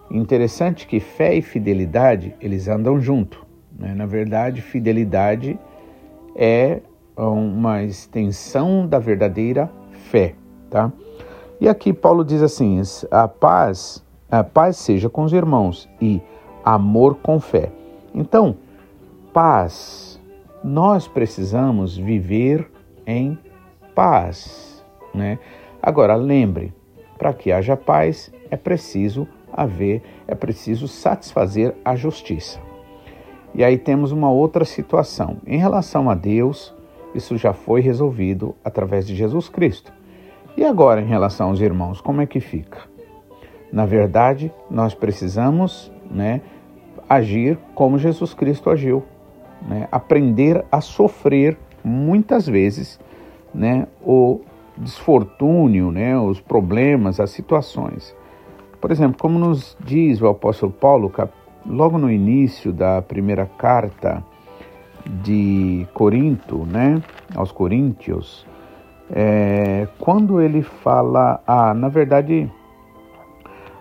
Interessante 0.08 0.86
que 0.86 1.00
fé 1.00 1.34
e 1.34 1.42
fidelidade 1.42 2.34
eles 2.40 2.68
andam 2.68 3.00
junto. 3.00 3.44
Né? 3.76 3.92
Na 3.94 4.06
verdade, 4.06 4.62
fidelidade 4.62 5.58
é 6.36 6.80
uma 7.16 7.82
extensão 7.82 8.86
da 8.86 9.00
verdadeira 9.00 9.68
fé, 10.10 10.34
tá? 10.70 10.92
E 11.60 11.68
aqui 11.68 11.92
Paulo 11.92 12.24
diz 12.24 12.40
assim: 12.40 12.80
a 13.10 13.26
paz, 13.26 14.04
a 14.30 14.44
paz 14.44 14.76
seja 14.76 15.10
com 15.10 15.24
os 15.24 15.32
irmãos 15.32 15.88
e 16.00 16.22
amor 16.64 17.16
com 17.16 17.40
fé. 17.40 17.72
Então, 18.14 18.56
paz 19.32 20.07
nós 20.62 21.06
precisamos 21.06 21.96
viver 21.96 22.70
em 23.06 23.38
paz, 23.94 24.84
né? 25.14 25.38
Agora 25.82 26.14
lembre, 26.14 26.72
para 27.16 27.32
que 27.32 27.52
haja 27.52 27.76
paz 27.76 28.32
é 28.50 28.56
preciso 28.56 29.26
haver, 29.52 30.02
é 30.26 30.34
preciso 30.34 30.86
satisfazer 30.86 31.74
a 31.84 31.96
justiça. 31.96 32.60
E 33.54 33.64
aí 33.64 33.78
temos 33.78 34.12
uma 34.12 34.30
outra 34.30 34.64
situação. 34.64 35.38
Em 35.46 35.58
relação 35.58 36.10
a 36.10 36.14
Deus, 36.14 36.74
isso 37.14 37.36
já 37.36 37.52
foi 37.52 37.80
resolvido 37.80 38.54
através 38.64 39.06
de 39.06 39.14
Jesus 39.14 39.48
Cristo. 39.48 39.92
E 40.56 40.64
agora, 40.64 41.00
em 41.00 41.06
relação 41.06 41.48
aos 41.48 41.60
irmãos, 41.60 42.00
como 42.00 42.20
é 42.20 42.26
que 42.26 42.40
fica? 42.40 42.78
Na 43.72 43.86
verdade, 43.86 44.52
nós 44.70 44.94
precisamos 44.94 45.92
né, 46.10 46.40
agir 47.08 47.58
como 47.74 47.98
Jesus 47.98 48.34
Cristo 48.34 48.70
agiu 48.70 49.04
né, 49.66 49.88
aprender 49.90 50.64
a 50.70 50.80
sofrer 50.80 51.56
muitas 51.82 52.46
vezes 52.46 52.98
né, 53.54 53.86
o 54.02 54.40
desfortúnio, 54.76 55.90
né, 55.90 56.18
os 56.18 56.40
problemas, 56.40 57.20
as 57.20 57.30
situações. 57.30 58.14
Por 58.80 58.90
exemplo, 58.90 59.18
como 59.18 59.38
nos 59.38 59.76
diz 59.84 60.20
o 60.20 60.28
apóstolo 60.28 60.70
Paulo, 60.70 61.12
logo 61.66 61.98
no 61.98 62.10
início 62.10 62.72
da 62.72 63.02
primeira 63.02 63.46
carta 63.46 64.22
de 65.04 65.86
Corinto, 65.92 66.64
né, 66.64 67.02
aos 67.34 67.50
Coríntios, 67.50 68.46
é, 69.10 69.88
quando 69.98 70.40
ele 70.40 70.62
fala, 70.62 71.40
ah, 71.46 71.72
na 71.72 71.88
verdade, 71.88 72.50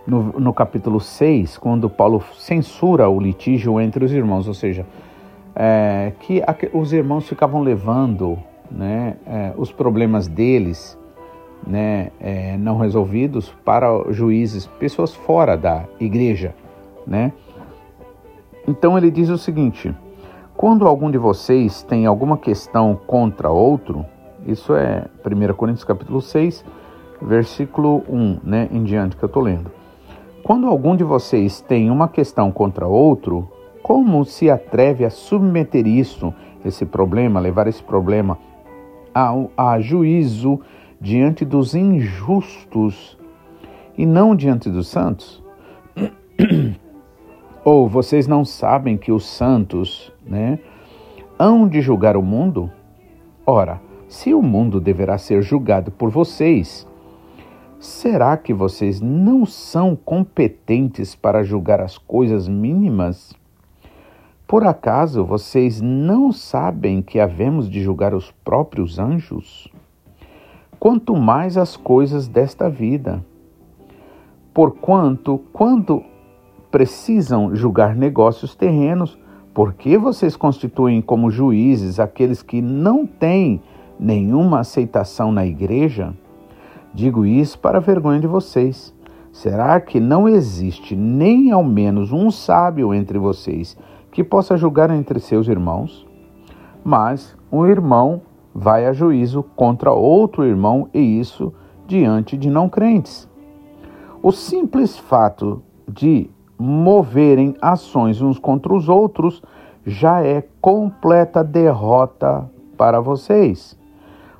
no, 0.05 0.39
no 0.39 0.53
capítulo 0.53 0.99
6, 0.99 1.57
quando 1.57 1.89
Paulo 1.89 2.23
censura 2.37 3.09
o 3.09 3.19
litígio 3.19 3.79
entre 3.79 4.05
os 4.05 4.13
irmãos, 4.13 4.47
ou 4.47 4.53
seja, 4.53 4.85
é, 5.59 6.13
que 6.19 6.43
os 6.71 6.93
irmãos 6.93 7.27
ficavam 7.27 7.61
levando 7.61 8.37
né, 8.69 9.15
é, 9.25 9.53
os 9.57 9.71
problemas 9.71 10.27
deles 10.27 10.97
né, 11.65 12.11
é, 12.19 12.55
não 12.57 12.77
resolvidos 12.77 13.49
para 13.65 13.89
juízes, 14.11 14.67
pessoas 14.67 15.15
fora 15.15 15.57
da 15.57 15.85
igreja, 15.99 16.53
né? 17.05 17.33
Então 18.67 18.95
ele 18.97 19.09
diz 19.09 19.29
o 19.29 19.37
seguinte: 19.37 19.93
quando 20.55 20.85
algum 20.85 21.09
de 21.09 21.17
vocês 21.17 21.81
tem 21.81 22.05
alguma 22.05 22.37
questão 22.37 22.95
contra 23.07 23.49
outro, 23.49 24.05
isso 24.45 24.75
é 24.75 25.05
1 25.25 25.53
Coríntios 25.55 25.83
capítulo 25.83 26.21
6, 26.21 26.63
versículo 27.19 28.03
1, 28.07 28.39
né, 28.43 28.69
em 28.71 28.83
diante 28.83 29.15
que 29.15 29.23
eu 29.23 29.27
estou 29.27 29.41
lendo. 29.41 29.71
Quando 30.43 30.67
algum 30.67 30.95
de 30.95 31.03
vocês 31.03 31.61
tem 31.61 31.89
uma 31.89 32.07
questão 32.07 32.51
contra 32.51 32.85
outro, 32.87 33.49
como 33.87 34.25
se 34.25 34.51
atreve 34.51 35.05
a 35.05 35.09
submeter 35.09 35.87
isso, 35.87 36.33
esse 36.65 36.85
problema, 36.85 37.39
levar 37.39 37.67
esse 37.67 37.81
problema 37.81 38.37
a, 39.15 39.33
a 39.55 39.79
juízo 39.79 40.59
diante 40.99 41.45
dos 41.45 41.73
injustos 41.73 43.17
e 43.97 44.05
não 44.05 44.35
diante 44.35 44.69
dos 44.69 44.89
santos? 44.89 45.41
Ou 47.63 47.87
vocês 47.87 48.27
não 48.27 48.43
sabem 48.43 48.97
que 48.97 49.09
os 49.09 49.25
santos, 49.25 50.11
né, 50.25 50.59
hão 51.39 51.65
de 51.65 51.79
julgar 51.79 52.17
o 52.17 52.21
mundo? 52.21 52.69
Ora, 53.45 53.79
se 54.09 54.33
o 54.33 54.41
mundo 54.41 54.81
deverá 54.81 55.17
ser 55.17 55.41
julgado 55.41 55.91
por 55.91 56.09
vocês, 56.09 56.85
será 57.79 58.35
que 58.35 58.53
vocês 58.53 58.99
não 58.99 59.45
são 59.45 59.95
competentes 59.95 61.15
para 61.15 61.41
julgar 61.41 61.79
as 61.79 61.97
coisas 61.97 62.49
mínimas? 62.49 63.33
Por 64.47 64.65
acaso 64.65 65.25
vocês 65.25 65.81
não 65.81 66.31
sabem 66.31 67.01
que 67.01 67.19
havemos 67.19 67.69
de 67.69 67.81
julgar 67.81 68.13
os 68.13 68.31
próprios 68.31 68.97
anjos? 68.97 69.69
quanto 70.79 71.15
mais 71.15 71.57
as 71.57 71.75
coisas 71.75 72.27
desta 72.27 72.69
vida. 72.69 73.23
Porquanto, 74.53 75.39
quando 75.53 76.03
precisam 76.71 77.55
julgar 77.55 77.95
negócios 77.95 78.55
terrenos, 78.55 79.17
por 79.53 79.73
que 79.73 79.97
vocês 79.97 80.35
constituem 80.35 81.01
como 81.01 81.31
juízes 81.31 81.99
aqueles 81.99 82.41
que 82.41 82.61
não 82.61 83.05
têm 83.05 83.61
nenhuma 83.99 84.59
aceitação 84.59 85.31
na 85.31 85.45
igreja? 85.45 86.13
Digo 86.93 87.25
isso 87.25 87.59
para 87.59 87.77
a 87.77 87.81
vergonha 87.81 88.19
de 88.19 88.27
vocês. 88.27 88.95
Será 89.31 89.79
que 89.79 89.99
não 89.99 90.27
existe 90.27 90.95
nem 90.95 91.51
ao 91.51 91.63
menos 91.63 92.11
um 92.11 92.31
sábio 92.31 92.93
entre 92.93 93.19
vocês 93.19 93.77
que 94.17 94.23
possa 94.23 94.57
julgar 94.57 94.89
entre 94.89 95.19
seus 95.19 95.47
irmãos? 95.47 96.03
Mas 96.83 97.37
um 97.51 97.67
irmão 97.67 98.23
vai 98.51 98.87
a 98.87 98.91
juízo 98.91 99.43
contra 99.55 99.91
outro 99.91 100.43
irmão 100.43 100.89
e 100.91 101.19
isso 101.19 101.53
diante 101.85 102.35
de 102.35 102.49
não 102.49 102.67
crentes. 102.67 103.29
O 104.23 104.31
simples 104.31 104.97
fato 104.97 105.61
de 105.87 106.31
moverem 106.57 107.55
ações 107.61 108.19
uns 108.19 108.39
contra 108.39 108.73
os 108.73 108.89
outros 108.89 109.43
já 109.85 110.23
é 110.25 110.43
completa 110.59 111.43
derrota 111.43 112.49
para 112.75 112.99
vocês. 112.99 113.77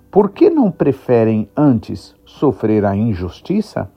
Por 0.10 0.32
que 0.32 0.50
não 0.50 0.72
preferem 0.72 1.48
antes 1.56 2.16
sofrer 2.26 2.84
a 2.84 2.96
injustiça? 2.96 3.92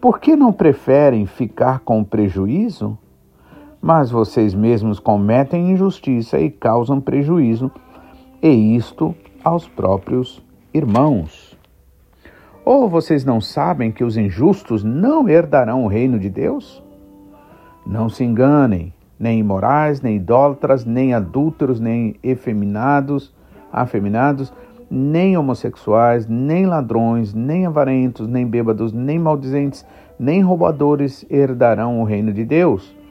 Por 0.00 0.20
que 0.20 0.36
não 0.36 0.52
preferem 0.52 1.26
ficar 1.26 1.80
com 1.80 2.04
prejuízo? 2.04 2.96
Mas 3.86 4.10
vocês 4.10 4.54
mesmos 4.54 4.98
cometem 4.98 5.72
injustiça 5.72 6.38
e 6.38 6.50
causam 6.50 7.02
prejuízo, 7.02 7.70
e 8.42 8.74
isto 8.74 9.14
aos 9.44 9.68
próprios 9.68 10.42
irmãos. 10.72 11.54
Ou 12.64 12.88
vocês 12.88 13.26
não 13.26 13.42
sabem 13.42 13.92
que 13.92 14.02
os 14.02 14.16
injustos 14.16 14.82
não 14.82 15.28
herdarão 15.28 15.84
o 15.84 15.86
reino 15.86 16.18
de 16.18 16.30
Deus? 16.30 16.82
Não 17.86 18.08
se 18.08 18.24
enganem, 18.24 18.90
nem 19.20 19.40
imorais, 19.40 20.00
nem 20.00 20.16
idólatras, 20.16 20.86
nem 20.86 21.12
adúlteros, 21.12 21.78
nem 21.78 22.16
efeminados, 22.22 23.34
afeminados, 23.70 24.50
nem 24.90 25.36
homossexuais, 25.36 26.26
nem 26.26 26.64
ladrões, 26.64 27.34
nem 27.34 27.66
avarentos, 27.66 28.26
nem 28.26 28.46
bêbados, 28.46 28.94
nem 28.94 29.18
maldizentes, 29.18 29.84
nem 30.18 30.40
roubadores 30.40 31.26
herdarão 31.28 32.00
o 32.00 32.04
reino 32.04 32.32
de 32.32 32.46
Deus. 32.46 33.03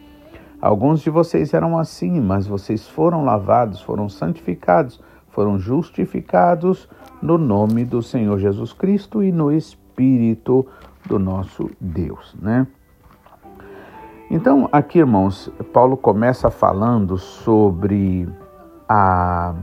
Alguns 0.64 1.02
de 1.02 1.10
vocês 1.10 1.54
eram 1.54 1.78
assim, 1.78 2.22
mas 2.22 2.48
vocês 2.48 2.88
foram 2.88 3.26
lavados, 3.26 3.82
foram 3.82 4.08
santificados, 4.08 4.98
foram 5.28 5.60
justificados 5.60 6.88
no 7.22 7.38
nome 7.38 7.84
do 7.84 8.02
Senhor 8.02 8.40
Jesus 8.40 8.72
Cristo 8.72 9.22
e 9.22 9.30
no 9.30 9.52
Espírito 9.52 10.66
do 11.06 11.20
nosso 11.20 11.70
Deus, 11.82 12.34
né? 12.42 12.66
Então, 14.32 14.70
aqui, 14.72 15.00
irmãos, 15.00 15.52
Paulo 15.74 15.98
começa 15.98 16.50
falando 16.50 17.18
sobre 17.18 18.26
a, 18.88 19.54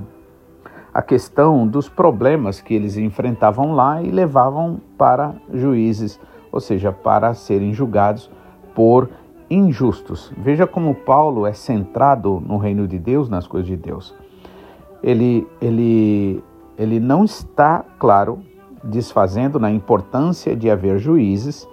a 0.92 1.00
questão 1.00 1.66
dos 1.66 1.88
problemas 1.88 2.60
que 2.60 2.74
eles 2.74 2.98
enfrentavam 2.98 3.72
lá 3.72 4.02
e 4.02 4.10
levavam 4.10 4.78
para 4.98 5.34
juízes, 5.50 6.20
ou 6.52 6.60
seja, 6.60 6.92
para 6.92 7.32
serem 7.32 7.72
julgados 7.72 8.30
por 8.74 9.08
injustos. 9.50 10.32
Veja 10.38 10.66
como 10.66 10.94
Paulo 10.94 11.44
é 11.44 11.52
centrado 11.52 12.42
no 12.46 12.56
reino 12.56 12.86
de 12.86 12.98
Deus, 12.98 13.28
nas 13.28 13.46
coisas 13.46 13.68
de 13.68 13.76
Deus. 13.76 14.14
Ele, 15.02 15.46
ele, 15.60 16.42
ele 16.78 17.00
não 17.00 17.24
está, 17.24 17.84
claro, 17.98 18.38
desfazendo 18.84 19.58
na 19.58 19.70
importância 19.70 20.54
de 20.54 20.70
haver 20.70 20.98
juízes, 20.98 21.68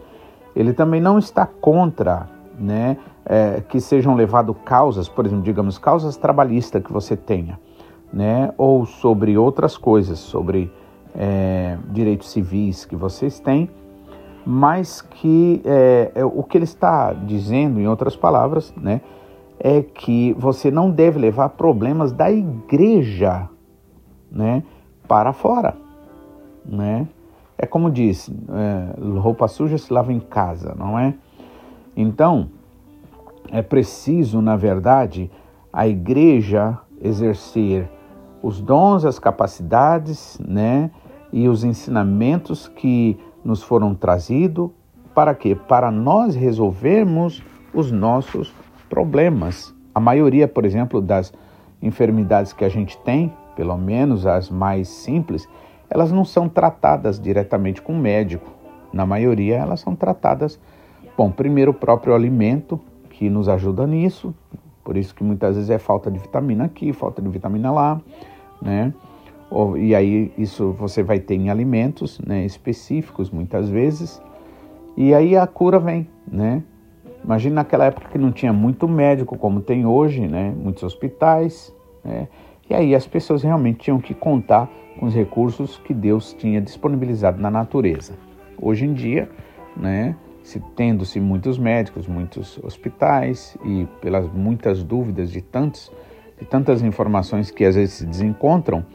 ele 0.55 0.73
também 0.73 0.99
não 0.99 1.19
está 1.19 1.45
contra 1.45 2.27
né, 2.57 2.97
é, 3.25 3.61
que 3.61 3.79
sejam 3.79 4.15
levadas 4.15 4.55
causas, 4.65 5.07
por 5.07 5.25
exemplo, 5.25 5.43
digamos, 5.43 5.77
causas 5.77 6.17
trabalhistas 6.17 6.81
que 6.81 6.91
você 6.91 7.15
tenha, 7.15 7.59
né, 8.11 8.51
ou 8.57 8.85
sobre 8.85 9.37
outras 9.37 9.77
coisas, 9.77 10.17
sobre 10.17 10.71
é, 11.15 11.77
direitos 11.91 12.29
civis 12.29 12.85
que 12.85 12.95
vocês 12.95 13.39
têm, 13.39 13.69
mas 14.49 15.01
que 15.01 15.61
é, 15.65 16.11
é 16.15 16.23
o 16.23 16.41
que 16.41 16.57
ele 16.57 16.63
está 16.63 17.11
dizendo, 17.11 17.81
em 17.81 17.87
outras 17.87 18.15
palavras, 18.15 18.73
né, 18.77 19.01
é 19.59 19.81
que 19.81 20.33
você 20.39 20.71
não 20.71 20.89
deve 20.89 21.19
levar 21.19 21.49
problemas 21.49 22.13
da 22.13 22.31
igreja 22.31 23.49
né, 24.31 24.63
para 25.05 25.33
fora. 25.33 25.75
Né? 26.65 27.09
É 27.57 27.65
como 27.65 27.91
diz, 27.91 28.29
é, 28.29 29.19
roupa 29.19 29.49
suja 29.49 29.77
se 29.77 29.91
lava 29.91 30.13
em 30.13 30.19
casa, 30.21 30.73
não 30.79 30.97
é? 30.97 31.13
Então, 31.93 32.49
é 33.51 33.61
preciso, 33.61 34.41
na 34.41 34.55
verdade, 34.55 35.29
a 35.73 35.85
igreja 35.89 36.77
exercer 37.01 37.89
os 38.41 38.61
dons, 38.61 39.03
as 39.03 39.19
capacidades, 39.19 40.39
né, 40.39 40.89
e 41.33 41.49
os 41.49 41.65
ensinamentos 41.65 42.69
que 42.69 43.19
nos 43.47 43.63
foram 43.63 43.95
trazidos 43.95 44.69
para 45.15 45.33
quê? 45.33 45.55
Para 45.55 45.89
nós 45.89 46.35
resolvermos 46.35 47.41
os 47.73 47.93
nossos 47.93 48.53
problemas. 48.89 49.73
A 49.95 50.01
maioria, 50.01 50.49
por 50.49 50.65
exemplo, 50.65 51.01
das 51.01 51.33
enfermidades 51.81 52.51
que 52.51 52.65
a 52.65 52.69
gente 52.69 52.97
tem, 52.99 53.33
pelo 53.55 53.77
menos 53.77 54.27
as 54.27 54.49
mais 54.49 54.89
simples, 54.89 55.47
elas 55.89 56.11
não 56.11 56.25
são 56.25 56.49
tratadas 56.49 57.21
diretamente 57.21 57.81
com 57.81 57.93
o 57.93 57.97
médico. 57.97 58.51
Na 58.91 59.05
maioria, 59.05 59.55
elas 59.55 59.79
são 59.79 59.95
tratadas, 59.95 60.59
bom, 61.17 61.31
primeiro 61.31 61.71
o 61.71 61.73
próprio 61.73 62.13
alimento, 62.13 62.77
que 63.09 63.29
nos 63.29 63.47
ajuda 63.47 63.87
nisso, 63.87 64.35
por 64.83 64.97
isso 64.97 65.15
que 65.15 65.23
muitas 65.23 65.55
vezes 65.55 65.69
é 65.69 65.79
falta 65.79 66.11
de 66.11 66.19
vitamina 66.19 66.65
aqui, 66.65 66.91
falta 66.91 67.21
de 67.21 67.29
vitamina 67.29 67.71
lá, 67.71 68.01
né? 68.61 68.93
E 69.77 69.95
aí 69.95 70.31
isso 70.37 70.71
você 70.73 71.01
vai 71.01 71.19
ter 71.19 71.35
em 71.35 71.49
alimentos 71.49 72.19
né, 72.19 72.45
específicos 72.45 73.29
muitas 73.29 73.69
vezes, 73.69 74.21
e 74.95 75.13
aí 75.13 75.37
a 75.37 75.45
cura 75.45 75.79
vem, 75.79 76.07
né? 76.27 76.63
Imagina 77.23 77.55
naquela 77.55 77.85
época 77.85 78.09
que 78.09 78.17
não 78.17 78.31
tinha 78.31 78.51
muito 78.51 78.87
médico 78.87 79.37
como 79.37 79.61
tem 79.61 79.85
hoje, 79.85 80.27
né? 80.27 80.53
Muitos 80.57 80.83
hospitais, 80.83 81.73
né? 82.03 82.27
E 82.69 82.73
aí 82.73 82.95
as 82.95 83.07
pessoas 83.07 83.43
realmente 83.43 83.79
tinham 83.79 83.99
que 83.99 84.13
contar 84.13 84.69
com 84.99 85.05
os 85.05 85.13
recursos 85.13 85.77
que 85.77 85.93
Deus 85.93 86.33
tinha 86.33 86.59
disponibilizado 86.59 87.41
na 87.41 87.51
natureza. 87.51 88.13
Hoje 88.59 88.85
em 88.85 88.93
dia, 88.93 89.29
né? 89.75 90.15
Se 90.43 90.59
tendo-se 90.75 91.19
muitos 91.19 91.57
médicos, 91.59 92.07
muitos 92.07 92.57
hospitais 92.63 93.57
e 93.63 93.85
pelas 94.01 94.31
muitas 94.31 94.81
dúvidas 94.81 95.29
de 95.29 95.41
tantos, 95.41 95.91
de 96.39 96.45
tantas 96.45 96.81
informações 96.81 97.51
que 97.51 97.65
às 97.65 97.75
vezes 97.75 97.95
se 97.95 98.05
desencontram, 98.05 98.85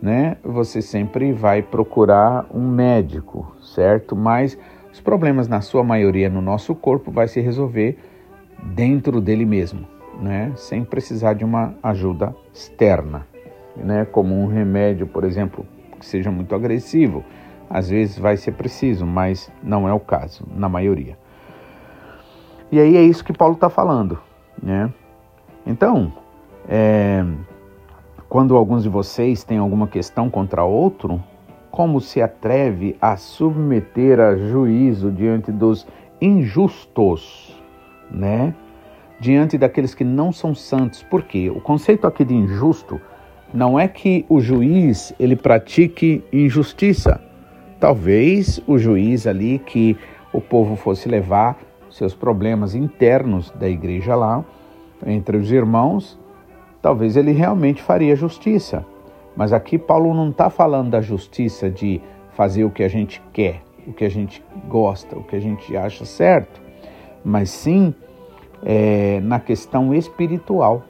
né? 0.00 0.36
Você 0.42 0.80
sempre 0.80 1.32
vai 1.32 1.62
procurar 1.62 2.46
um 2.52 2.68
médico, 2.68 3.54
certo? 3.62 4.16
Mas 4.16 4.58
os 4.92 5.00
problemas, 5.00 5.46
na 5.46 5.60
sua 5.60 5.84
maioria, 5.84 6.28
no 6.28 6.40
nosso 6.40 6.74
corpo, 6.74 7.10
vai 7.10 7.28
se 7.28 7.40
resolver 7.40 7.98
dentro 8.62 9.20
dele 9.20 9.44
mesmo, 9.44 9.86
né? 10.20 10.52
sem 10.56 10.84
precisar 10.84 11.34
de 11.34 11.44
uma 11.44 11.74
ajuda 11.82 12.34
externa, 12.52 13.26
né? 13.76 14.04
como 14.04 14.34
um 14.34 14.46
remédio, 14.46 15.06
por 15.06 15.24
exemplo, 15.24 15.66
que 15.98 16.04
seja 16.04 16.30
muito 16.30 16.54
agressivo. 16.54 17.24
Às 17.68 17.88
vezes 17.88 18.18
vai 18.18 18.36
ser 18.36 18.52
preciso, 18.52 19.06
mas 19.06 19.50
não 19.62 19.88
é 19.88 19.92
o 19.92 20.00
caso, 20.00 20.44
na 20.52 20.68
maioria. 20.68 21.16
E 22.72 22.80
aí 22.80 22.96
é 22.96 23.02
isso 23.02 23.24
que 23.24 23.32
Paulo 23.32 23.54
está 23.54 23.70
falando, 23.70 24.18
né? 24.60 24.92
Então, 25.64 26.12
é, 26.68 27.24
quando 28.30 28.56
alguns 28.56 28.84
de 28.84 28.88
vocês 28.88 29.42
têm 29.42 29.58
alguma 29.58 29.88
questão 29.88 30.30
contra 30.30 30.62
outro, 30.62 31.20
como 31.68 32.00
se 32.00 32.22
atreve 32.22 32.96
a 33.02 33.16
submeter 33.16 34.20
a 34.20 34.36
juízo 34.36 35.10
diante 35.10 35.50
dos 35.50 35.84
injustos, 36.20 37.60
né? 38.08 38.54
Diante 39.18 39.58
daqueles 39.58 39.96
que 39.96 40.04
não 40.04 40.30
são 40.30 40.54
santos. 40.54 41.02
Por 41.02 41.24
quê? 41.24 41.50
O 41.50 41.60
conceito 41.60 42.06
aqui 42.06 42.24
de 42.24 42.32
injusto 42.32 43.00
não 43.52 43.78
é 43.78 43.88
que 43.88 44.24
o 44.28 44.40
juiz 44.40 45.12
ele 45.18 45.34
pratique 45.34 46.22
injustiça. 46.32 47.20
Talvez 47.80 48.62
o 48.64 48.78
juiz 48.78 49.26
ali 49.26 49.58
que 49.58 49.96
o 50.32 50.40
povo 50.40 50.76
fosse 50.76 51.08
levar 51.08 51.58
seus 51.90 52.14
problemas 52.14 52.76
internos 52.76 53.50
da 53.50 53.68
igreja 53.68 54.14
lá, 54.14 54.44
entre 55.04 55.36
os 55.36 55.50
irmãos, 55.50 56.19
talvez 56.82 57.16
ele 57.16 57.32
realmente 57.32 57.82
faria 57.82 58.16
justiça. 58.16 58.84
Mas 59.36 59.52
aqui 59.52 59.78
Paulo 59.78 60.12
não 60.12 60.30
está 60.30 60.50
falando 60.50 60.90
da 60.90 61.00
justiça 61.00 61.70
de 61.70 62.00
fazer 62.32 62.64
o 62.64 62.70
que 62.70 62.82
a 62.82 62.88
gente 62.88 63.22
quer, 63.32 63.62
o 63.86 63.92
que 63.92 64.04
a 64.04 64.08
gente 64.08 64.44
gosta, 64.68 65.16
o 65.16 65.22
que 65.22 65.36
a 65.36 65.40
gente 65.40 65.76
acha 65.76 66.04
certo, 66.04 66.60
mas 67.24 67.50
sim 67.50 67.94
é, 68.62 69.20
na 69.20 69.40
questão 69.40 69.94
espiritual. 69.94 70.82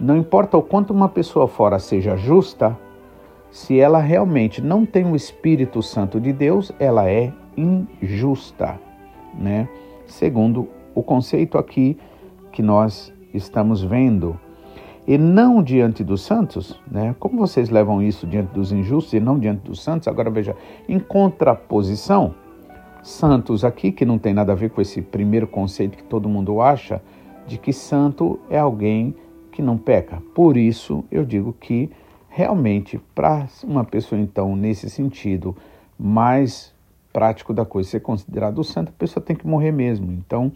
Não 0.00 0.16
importa 0.16 0.56
o 0.56 0.62
quanto 0.62 0.92
uma 0.92 1.08
pessoa 1.08 1.46
fora 1.46 1.78
seja 1.78 2.16
justa, 2.16 2.76
se 3.50 3.78
ela 3.78 4.00
realmente 4.00 4.60
não 4.60 4.84
tem 4.84 5.04
o 5.04 5.14
Espírito 5.14 5.80
Santo 5.80 6.20
de 6.20 6.32
Deus, 6.32 6.72
ela 6.78 7.08
é 7.08 7.32
injusta, 7.56 8.80
né? 9.32 9.68
Segundo 10.06 10.68
o 10.92 11.02
conceito 11.02 11.56
aqui 11.56 11.96
que 12.50 12.62
nós 12.62 13.12
estamos 13.32 13.82
vendo 13.82 14.38
e 15.06 15.18
não 15.18 15.62
diante 15.62 16.02
dos 16.02 16.22
santos, 16.22 16.80
né? 16.90 17.14
Como 17.18 17.38
vocês 17.38 17.68
levam 17.68 18.02
isso 18.02 18.26
diante 18.26 18.52
dos 18.52 18.72
injustos 18.72 19.12
e 19.12 19.20
não 19.20 19.38
diante 19.38 19.60
dos 19.62 19.82
santos? 19.82 20.08
Agora 20.08 20.30
veja, 20.30 20.56
em 20.88 20.98
contraposição, 20.98 22.34
santos 23.02 23.64
aqui 23.64 23.92
que 23.92 24.04
não 24.04 24.18
tem 24.18 24.32
nada 24.32 24.52
a 24.52 24.54
ver 24.54 24.70
com 24.70 24.80
esse 24.80 25.02
primeiro 25.02 25.46
conceito 25.46 25.98
que 25.98 26.04
todo 26.04 26.28
mundo 26.28 26.60
acha 26.60 27.02
de 27.46 27.58
que 27.58 27.72
santo 27.72 28.40
é 28.48 28.58
alguém 28.58 29.14
que 29.52 29.60
não 29.60 29.76
peca. 29.76 30.22
Por 30.34 30.56
isso 30.56 31.04
eu 31.10 31.24
digo 31.24 31.52
que 31.52 31.90
realmente 32.28 32.98
para 33.14 33.46
uma 33.62 33.84
pessoa 33.84 34.20
então 34.20 34.56
nesse 34.56 34.88
sentido 34.88 35.54
mais 35.98 36.74
prático 37.12 37.54
da 37.54 37.64
coisa 37.64 37.90
ser 37.90 38.00
considerado 38.00 38.64
santo, 38.64 38.88
a 38.88 38.98
pessoa 38.98 39.22
tem 39.22 39.36
que 39.36 39.46
morrer 39.46 39.70
mesmo. 39.70 40.10
Então 40.10 40.50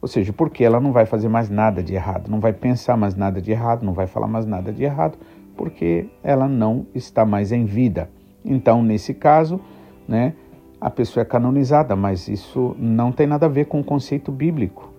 ou 0.00 0.08
seja, 0.08 0.32
porque 0.32 0.62
ela 0.62 0.80
não 0.80 0.92
vai 0.92 1.06
fazer 1.06 1.28
mais 1.28 1.48
nada 1.48 1.82
de 1.82 1.94
errado, 1.94 2.28
não 2.28 2.40
vai 2.40 2.52
pensar 2.52 2.96
mais 2.96 3.14
nada 3.14 3.40
de 3.40 3.50
errado, 3.50 3.84
não 3.84 3.92
vai 3.92 4.06
falar 4.06 4.26
mais 4.26 4.46
nada 4.46 4.72
de 4.72 4.84
errado, 4.84 5.18
porque 5.56 6.06
ela 6.22 6.46
não 6.46 6.86
está 6.94 7.24
mais 7.24 7.50
em 7.50 7.64
vida. 7.64 8.10
Então, 8.44 8.82
nesse 8.82 9.14
caso, 9.14 9.60
né, 10.06 10.34
a 10.80 10.90
pessoa 10.90 11.22
é 11.22 11.24
canonizada, 11.24 11.96
mas 11.96 12.28
isso 12.28 12.76
não 12.78 13.10
tem 13.10 13.26
nada 13.26 13.46
a 13.46 13.48
ver 13.48 13.66
com 13.66 13.80
o 13.80 13.84
conceito 13.84 14.30
bíblico. 14.30 14.92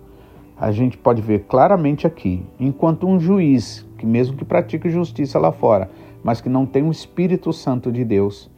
A 0.60 0.72
gente 0.72 0.98
pode 0.98 1.22
ver 1.22 1.44
claramente 1.44 2.06
aqui, 2.06 2.44
enquanto 2.58 3.06
um 3.06 3.20
juiz, 3.20 3.86
que 3.96 4.04
mesmo 4.04 4.36
que 4.36 4.44
pratique 4.44 4.90
justiça 4.90 5.38
lá 5.38 5.52
fora, 5.52 5.88
mas 6.22 6.40
que 6.40 6.48
não 6.48 6.66
tem 6.66 6.82
o 6.82 6.90
Espírito 6.90 7.52
Santo 7.52 7.92
de 7.92 8.04
Deus, 8.04 8.50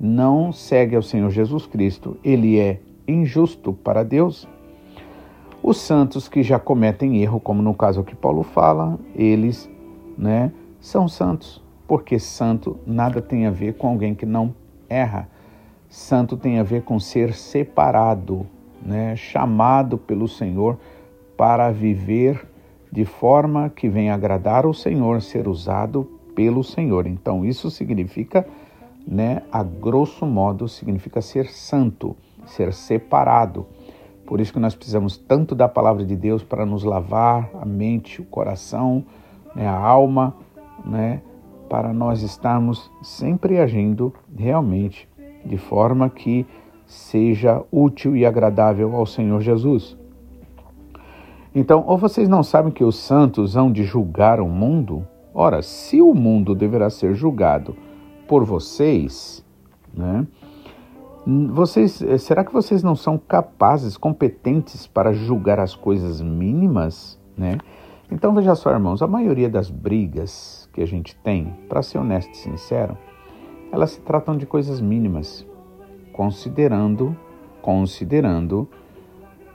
não 0.00 0.50
segue 0.52 0.96
ao 0.96 1.02
Senhor 1.02 1.30
Jesus 1.30 1.66
Cristo, 1.66 2.16
ele 2.24 2.58
é 2.58 2.80
injusto 3.06 3.72
para 3.72 4.02
Deus 4.02 4.48
os 5.66 5.78
santos 5.78 6.28
que 6.28 6.42
já 6.42 6.58
cometem 6.58 7.22
erro, 7.22 7.40
como 7.40 7.62
no 7.62 7.72
caso 7.72 8.04
que 8.04 8.14
Paulo 8.14 8.42
fala, 8.42 8.98
eles 9.16 9.70
né, 10.16 10.52
são 10.78 11.08
santos, 11.08 11.62
porque 11.88 12.18
santo 12.18 12.78
nada 12.86 13.22
tem 13.22 13.46
a 13.46 13.50
ver 13.50 13.72
com 13.72 13.88
alguém 13.88 14.14
que 14.14 14.26
não 14.26 14.54
erra. 14.90 15.26
Santo 15.88 16.36
tem 16.36 16.58
a 16.58 16.62
ver 16.62 16.82
com 16.82 17.00
ser 17.00 17.32
separado, 17.32 18.46
né, 18.84 19.16
chamado 19.16 19.96
pelo 19.96 20.28
Senhor 20.28 20.78
para 21.34 21.70
viver 21.70 22.46
de 22.92 23.06
forma 23.06 23.70
que 23.70 23.88
venha 23.88 24.12
agradar 24.12 24.66
o 24.66 24.74
Senhor, 24.74 25.22
ser 25.22 25.48
usado 25.48 26.04
pelo 26.34 26.62
Senhor. 26.62 27.06
Então, 27.06 27.42
isso 27.42 27.70
significa, 27.70 28.46
né, 29.08 29.40
a 29.50 29.62
grosso 29.62 30.26
modo, 30.26 30.68
significa 30.68 31.22
ser 31.22 31.46
santo, 31.46 32.14
ser 32.44 32.74
separado. 32.74 33.66
Por 34.26 34.40
isso 34.40 34.52
que 34.52 34.58
nós 34.58 34.74
precisamos 34.74 35.16
tanto 35.16 35.54
da 35.54 35.68
palavra 35.68 36.04
de 36.04 36.16
Deus 36.16 36.42
para 36.42 36.64
nos 36.64 36.82
lavar 36.82 37.50
a 37.60 37.64
mente, 37.64 38.20
o 38.20 38.24
coração, 38.24 39.04
né, 39.54 39.66
a 39.66 39.76
alma, 39.76 40.34
né, 40.84 41.20
para 41.68 41.92
nós 41.92 42.22
estarmos 42.22 42.90
sempre 43.02 43.58
agindo 43.58 44.12
realmente 44.36 45.08
de 45.44 45.58
forma 45.58 46.08
que 46.08 46.46
seja 46.86 47.62
útil 47.70 48.16
e 48.16 48.24
agradável 48.24 48.94
ao 48.94 49.06
Senhor 49.06 49.40
Jesus. 49.40 49.96
Então, 51.54 51.84
ou 51.86 51.96
vocês 51.96 52.28
não 52.28 52.42
sabem 52.42 52.72
que 52.72 52.82
os 52.82 52.96
santos 52.96 53.56
hão 53.56 53.70
de 53.70 53.84
julgar 53.84 54.40
o 54.40 54.48
mundo? 54.48 55.06
Ora, 55.32 55.62
se 55.62 56.00
o 56.00 56.14
mundo 56.14 56.54
deverá 56.54 56.90
ser 56.90 57.14
julgado 57.14 57.76
por 58.26 58.44
vocês, 58.44 59.44
né? 59.92 60.26
Vocês, 61.26 62.02
eh, 62.02 62.18
será 62.18 62.44
que 62.44 62.52
vocês 62.52 62.82
não 62.82 62.94
são 62.94 63.16
capazes, 63.16 63.96
competentes 63.96 64.86
para 64.86 65.14
julgar 65.14 65.58
as 65.58 65.74
coisas 65.74 66.20
mínimas, 66.20 67.18
né? 67.36 67.56
Então 68.10 68.34
veja 68.34 68.54
só, 68.54 68.70
irmãos, 68.70 69.00
a 69.00 69.06
maioria 69.06 69.48
das 69.48 69.70
brigas 69.70 70.68
que 70.72 70.82
a 70.82 70.86
gente 70.86 71.16
tem, 71.16 71.54
para 71.66 71.82
ser 71.82 71.96
honesto 71.96 72.30
e 72.32 72.36
sincero, 72.36 72.96
elas 73.72 73.92
se 73.92 74.00
tratam 74.02 74.36
de 74.36 74.44
coisas 74.44 74.82
mínimas, 74.82 75.46
considerando, 76.12 77.16
considerando 77.62 78.68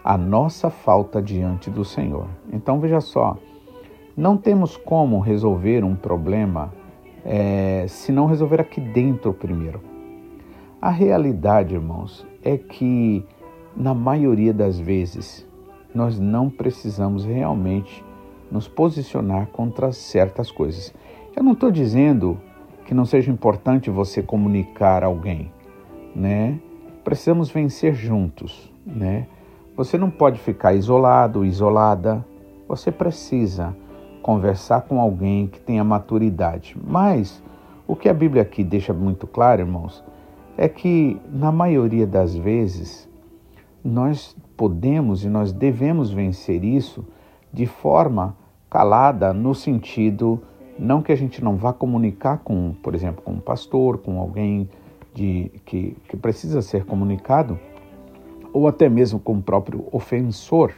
a 0.03 0.17
nossa 0.17 0.71
falta 0.71 1.21
diante 1.21 1.69
do 1.69 1.86
Senhor. 1.86 2.27
Então 2.51 2.79
veja 2.79 2.99
só, 2.99 3.38
não 4.17 4.36
temos 4.36 4.75
como 4.75 5.19
resolver 5.19 5.84
um 5.84 5.95
problema 5.95 6.73
é, 7.23 7.86
se 7.88 8.12
não 8.12 8.25
resolver 8.25 8.60
aqui 8.60 8.82
dentro 8.82 9.32
primeiro. 9.34 9.88
A 10.81 10.91
realidade, 10.91 11.75
irmãos, 11.75 12.25
é 12.41 12.57
que 12.57 13.25
na 13.75 13.93
maioria 13.93 14.53
das 14.53 14.79
vezes 14.79 15.45
nós 15.93 16.17
não 16.17 16.49
precisamos 16.49 17.25
realmente 17.25 18.01
nos 18.49 18.65
posicionar 18.65 19.47
contra 19.47 19.91
certas 19.91 20.49
coisas. 20.49 20.93
Eu 21.35 21.43
não 21.43 21.51
estou 21.51 21.69
dizendo 21.69 22.39
que 22.85 22.93
não 22.93 23.03
seja 23.03 23.29
importante 23.29 23.89
você 23.89 24.23
comunicar 24.23 25.03
a 25.03 25.07
alguém, 25.07 25.51
né? 26.15 26.57
Precisamos 27.03 27.51
vencer 27.51 27.93
juntos, 27.93 28.71
né? 28.85 29.27
Você 29.75 29.97
não 29.97 30.09
pode 30.09 30.39
ficar 30.39 30.73
isolado, 30.73 31.43
isolada. 31.43 32.25
Você 32.69 32.89
precisa 32.89 33.75
conversar 34.21 34.83
com 34.83 35.01
alguém 35.01 35.45
que 35.45 35.59
tenha 35.59 35.83
maturidade. 35.83 36.77
Mas 36.81 37.43
o 37.85 37.97
que 37.97 38.07
a 38.07 38.13
Bíblia 38.13 38.43
aqui 38.43 38.63
deixa 38.63 38.93
muito 38.93 39.27
claro, 39.27 39.61
irmãos, 39.61 40.01
é 40.59 40.67
que, 40.67 41.17
na 41.31 41.53
maioria 41.53 42.05
das 42.05 42.35
vezes, 42.35 43.07
nós 43.81 44.35
podemos 44.57 45.23
e 45.23 45.29
nós 45.29 45.53
devemos 45.53 46.11
vencer 46.11 46.65
isso 46.65 47.07
de 47.51 47.65
forma 47.65 48.35
calada, 48.69 49.31
no 49.31 49.55
sentido 49.55 50.41
não 50.77 51.01
que 51.01 51.13
a 51.13 51.15
gente 51.15 51.41
não 51.41 51.55
vá 51.55 51.71
comunicar 51.71 52.39
com, 52.39 52.73
por 52.83 52.93
exemplo, 52.93 53.21
com 53.21 53.31
um 53.31 53.39
pastor, 53.39 53.99
com 53.99 54.19
alguém 54.19 54.69
de, 55.13 55.49
que, 55.63 55.95
que 56.09 56.17
precisa 56.17 56.61
ser 56.61 56.83
comunicado, 56.83 57.57
ou 58.51 58.67
até 58.67 58.89
mesmo 58.89 59.17
com 59.17 59.37
o 59.37 59.41
próprio 59.41 59.85
ofensor, 59.93 60.73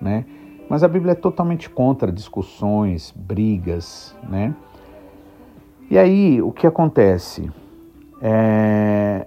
né? 0.00 0.24
Mas 0.70 0.82
a 0.82 0.88
Bíblia 0.88 1.12
é 1.12 1.14
totalmente 1.14 1.68
contra 1.68 2.10
discussões, 2.10 3.12
brigas, 3.14 4.16
né? 4.26 4.54
E 5.90 5.98
aí, 5.98 6.40
o 6.40 6.50
que 6.50 6.66
acontece? 6.66 7.50
É, 8.20 9.26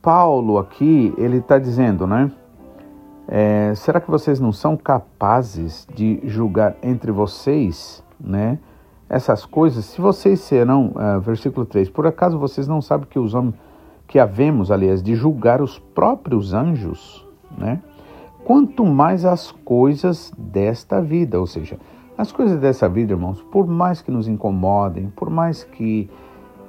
Paulo 0.00 0.58
aqui, 0.58 1.12
ele 1.18 1.38
está 1.38 1.58
dizendo, 1.58 2.06
né? 2.06 2.30
É, 3.28 3.72
será 3.74 4.00
que 4.00 4.10
vocês 4.10 4.38
não 4.38 4.52
são 4.52 4.76
capazes 4.76 5.86
de 5.94 6.20
julgar 6.24 6.76
entre 6.82 7.10
vocês, 7.10 8.04
né? 8.20 8.58
Essas 9.08 9.44
coisas, 9.44 9.84
se 9.84 10.00
vocês 10.00 10.40
serão, 10.40 10.92
uh, 10.96 11.20
versículo 11.20 11.64
3, 11.64 11.88
por 11.90 12.06
acaso 12.06 12.38
vocês 12.38 12.66
não 12.66 12.80
sabem 12.80 13.06
que 13.08 13.18
os 13.18 13.34
homens, 13.34 13.54
que 14.06 14.18
havemos, 14.18 14.70
aliás, 14.70 15.02
de 15.02 15.14
julgar 15.14 15.60
os 15.60 15.78
próprios 15.78 16.54
anjos, 16.54 17.26
né? 17.56 17.80
Quanto 18.44 18.84
mais 18.84 19.24
as 19.24 19.50
coisas 19.50 20.32
desta 20.38 21.00
vida, 21.00 21.38
ou 21.38 21.46
seja, 21.46 21.78
as 22.16 22.30
coisas 22.30 22.60
dessa 22.60 22.88
vida, 22.88 23.12
irmãos, 23.12 23.42
por 23.42 23.66
mais 23.66 24.00
que 24.00 24.10
nos 24.10 24.28
incomodem, 24.28 25.12
por 25.16 25.28
mais 25.28 25.64
que 25.64 26.08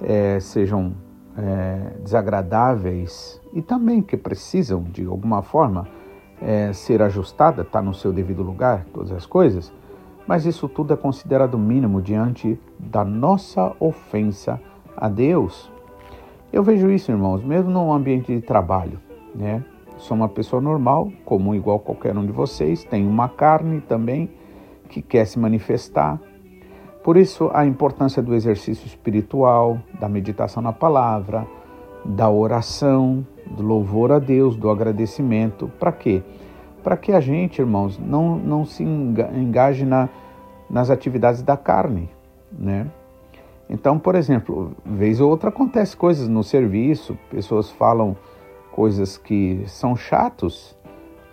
é, 0.02 0.40
sejam 0.40 0.94
é, 1.38 2.00
desagradáveis 2.02 3.40
e 3.54 3.62
também 3.62 4.02
que 4.02 4.18
precisam, 4.18 4.84
de 4.84 5.06
alguma 5.06 5.42
forma, 5.42 5.88
é, 6.42 6.74
ser 6.74 7.02
ajustada, 7.02 7.62
está 7.62 7.82
no 7.82 7.94
seu 7.94 8.12
devido 8.12 8.42
lugar, 8.42 8.86
todas 8.94 9.12
as 9.12 9.26
coisas, 9.26 9.72
mas 10.28 10.46
isso 10.46 10.68
tudo 10.68 10.94
é 10.94 10.98
considerado 10.98 11.58
mínimo 11.58 12.02
diante 12.02 12.60
da 12.78 13.06
nossa 13.06 13.74
ofensa 13.80 14.60
a 14.96 15.08
Deus. 15.08 15.72
Eu 16.52 16.64
vejo 16.64 16.90
isso, 16.90 17.12
irmãos, 17.12 17.44
mesmo 17.44 17.70
no 17.70 17.94
ambiente 17.94 18.34
de 18.34 18.42
trabalho, 18.42 19.00
né? 19.34 19.64
Sou 19.98 20.16
uma 20.16 20.30
pessoa 20.30 20.62
normal, 20.62 21.12
comum 21.26 21.56
igual 21.56 21.80
qualquer 21.80 22.16
um 22.16 22.26
de 22.26 22.32
vocês, 22.32 22.84
tenho 22.84 23.10
uma 23.10 23.28
carne 23.28 23.82
também 23.82 24.30
que 24.90 25.02
quer 25.02 25.26
se 25.26 25.40
manifestar. 25.40 26.20
Por 27.08 27.16
isso, 27.16 27.50
a 27.54 27.66
importância 27.66 28.22
do 28.22 28.36
exercício 28.36 28.86
espiritual, 28.86 29.80
da 29.98 30.10
meditação 30.10 30.62
na 30.62 30.74
palavra, 30.74 31.48
da 32.04 32.30
oração, 32.30 33.26
do 33.50 33.64
louvor 33.64 34.12
a 34.12 34.20
Deus, 34.20 34.58
do 34.58 34.70
agradecimento. 34.70 35.72
Para 35.80 35.94
quê? 35.94 36.22
Para 36.84 36.98
que 36.98 37.14
a 37.14 37.22
gente, 37.22 37.62
irmãos, 37.62 37.98
não, 37.98 38.36
não 38.36 38.66
se 38.66 38.84
engaje 38.84 39.86
na, 39.86 40.10
nas 40.70 40.90
atividades 40.90 41.42
da 41.42 41.56
carne, 41.56 42.10
né? 42.52 42.88
Então, 43.70 43.98
por 43.98 44.14
exemplo, 44.14 44.76
vez 44.86 45.22
ou 45.22 45.30
outra 45.30 45.48
acontece 45.48 45.96
coisas 45.96 46.28
no 46.28 46.44
serviço, 46.44 47.18
pessoas 47.30 47.72
falam 47.72 48.18
coisas 48.70 49.18
que 49.18 49.64
são 49.66 49.96
chatos, 49.96 50.78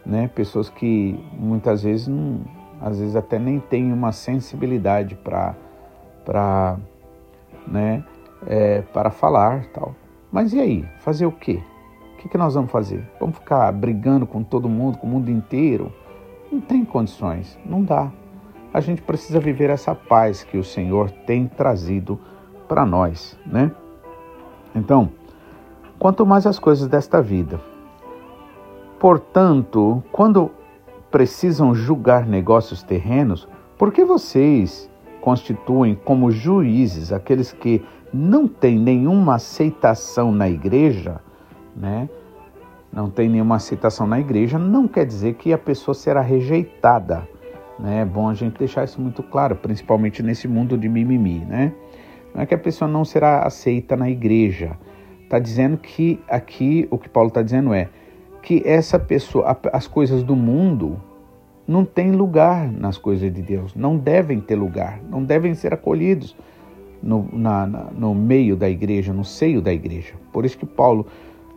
né? 0.06 0.30
Pessoas 0.36 0.70
que 0.70 1.18
muitas 1.36 1.82
vezes 1.82 2.06
não, 2.06 2.42
às 2.80 3.00
vezes 3.00 3.16
até 3.16 3.40
nem 3.40 3.58
têm 3.58 3.92
uma 3.92 4.12
sensibilidade 4.12 5.16
para 5.16 5.63
para 6.24 6.78
né, 7.66 8.04
é, 8.46 8.82
para 8.92 9.10
falar 9.10 9.66
tal. 9.66 9.94
Mas 10.30 10.52
e 10.52 10.60
aí, 10.60 10.84
fazer 10.98 11.26
o 11.26 11.32
quê? 11.32 11.62
O 12.14 12.16
que, 12.18 12.28
que 12.28 12.38
nós 12.38 12.54
vamos 12.54 12.70
fazer? 12.70 13.08
Vamos 13.20 13.36
ficar 13.36 13.70
brigando 13.72 14.26
com 14.26 14.42
todo 14.42 14.68
mundo, 14.68 14.98
com 14.98 15.06
o 15.06 15.10
mundo 15.10 15.30
inteiro? 15.30 15.92
Não 16.50 16.60
tem 16.60 16.84
condições, 16.84 17.58
não 17.64 17.82
dá. 17.82 18.10
A 18.72 18.80
gente 18.80 19.02
precisa 19.02 19.38
viver 19.38 19.70
essa 19.70 19.94
paz 19.94 20.42
que 20.42 20.58
o 20.58 20.64
Senhor 20.64 21.10
tem 21.10 21.46
trazido 21.46 22.18
para 22.66 22.84
nós, 22.84 23.38
né? 23.46 23.70
Então, 24.74 25.10
quanto 25.98 26.26
mais 26.26 26.46
as 26.46 26.58
coisas 26.58 26.88
desta 26.88 27.22
vida. 27.22 27.60
Portanto, 28.98 30.02
quando 30.10 30.50
precisam 31.10 31.74
julgar 31.74 32.26
negócios 32.26 32.82
terrenos, 32.82 33.46
por 33.78 33.92
que 33.92 34.04
vocês 34.04 34.90
constituem 35.24 35.94
como 35.94 36.30
juízes 36.30 37.10
aqueles 37.10 37.50
que 37.50 37.82
não 38.12 38.46
têm 38.46 38.78
nenhuma 38.78 39.36
aceitação 39.36 40.30
na 40.30 40.50
igreja, 40.50 41.18
né? 41.74 42.10
Não 42.92 43.08
tem 43.08 43.28
nenhuma 43.28 43.56
aceitação 43.56 44.06
na 44.06 44.20
igreja, 44.20 44.58
não 44.58 44.86
quer 44.86 45.06
dizer 45.06 45.34
que 45.34 45.50
a 45.50 45.58
pessoa 45.58 45.94
será 45.94 46.20
rejeitada. 46.20 47.26
Né? 47.78 48.02
É 48.02 48.04
bom 48.04 48.28
a 48.28 48.34
gente 48.34 48.58
deixar 48.58 48.84
isso 48.84 49.00
muito 49.00 49.22
claro, 49.22 49.56
principalmente 49.56 50.22
nesse 50.22 50.46
mundo 50.46 50.76
de 50.76 50.90
mimimi, 50.90 51.40
né? 51.40 51.72
Não 52.34 52.42
é 52.42 52.46
que 52.46 52.54
a 52.54 52.58
pessoa 52.58 52.86
não 52.86 53.02
será 53.02 53.46
aceita 53.46 53.96
na 53.96 54.10
igreja, 54.10 54.76
Está 55.24 55.38
dizendo 55.38 55.78
que 55.78 56.20
aqui 56.28 56.86
o 56.90 56.98
que 56.98 57.08
Paulo 57.08 57.28
está 57.28 57.42
dizendo 57.42 57.72
é 57.72 57.88
que 58.42 58.62
essa 58.64 58.98
pessoa, 58.98 59.58
as 59.72 59.86
coisas 59.86 60.22
do 60.22 60.36
mundo 60.36 61.00
não 61.66 61.84
têm 61.84 62.12
lugar 62.12 62.70
nas 62.70 62.98
coisas 62.98 63.32
de 63.32 63.42
Deus, 63.42 63.74
não 63.74 63.96
devem 63.96 64.40
ter 64.40 64.54
lugar, 64.54 65.00
não 65.10 65.24
devem 65.24 65.54
ser 65.54 65.72
acolhidos 65.72 66.36
no, 67.02 67.28
na, 67.32 67.66
na, 67.66 67.84
no 67.90 68.14
meio 68.14 68.56
da 68.56 68.68
igreja, 68.68 69.12
no 69.12 69.24
seio 69.24 69.60
da 69.60 69.72
igreja. 69.72 70.14
Por 70.32 70.44
isso 70.44 70.58
que 70.58 70.66
Paulo, 70.66 71.06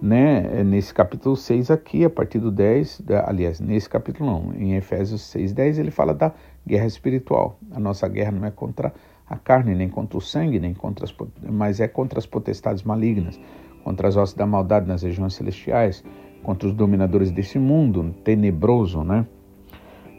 né, 0.02 0.64
nesse 0.64 0.94
capítulo 0.94 1.36
6 1.36 1.72
aqui, 1.72 2.06
a 2.06 2.10
partir 2.10 2.40
do 2.40 2.52
10, 2.52 3.04
aliás, 3.26 3.60
nesse 3.60 3.90
capítulo 3.90 4.30
não, 4.30 4.54
em 4.54 4.76
Efésios 4.76 5.22
6, 5.24 5.54
10, 5.54 5.80
ele 5.80 5.92
fala 5.92 6.14
da 6.14 6.32
guerra 6.66 6.86
espiritual. 6.86 7.58
A 7.72 7.80
nossa 7.80 8.08
guerra 8.08 8.32
não 8.32 8.46
é 8.46 8.52
contra 8.52 8.94
a 9.30 9.38
carne, 9.38 9.76
nem 9.76 9.90
contra 9.90 10.18
o 10.18 10.22
sangue, 10.22 10.60
nem 10.60 10.74
contra 10.74 11.06
as, 11.06 11.16
mas 11.50 11.80
é 11.80 11.88
contra 11.88 12.20
as 12.20 12.26
potestades 12.26 12.84
malignas, 12.84 13.40
contra 13.84 14.08
as 14.08 14.16
hostes 14.16 14.38
da 14.38 14.46
maldade 14.46 14.88
nas 14.88 15.04
regiões 15.04 15.34
celestiais, 15.34 16.04
contra 16.44 16.68
os 16.68 16.74
dominadores 16.74 17.32
desse 17.32 17.60
mundo 17.60 18.16
tenebroso, 18.24 19.04
né? 19.04 19.26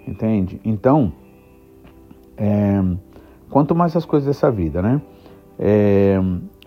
Entende? 0.09 0.59
Então, 0.65 1.13
é, 2.35 2.83
quanto 3.51 3.75
mais 3.75 3.95
as 3.95 4.07
coisas 4.07 4.27
dessa 4.27 4.51
vida, 4.51 4.81
né? 4.81 5.03
É, 5.59 6.19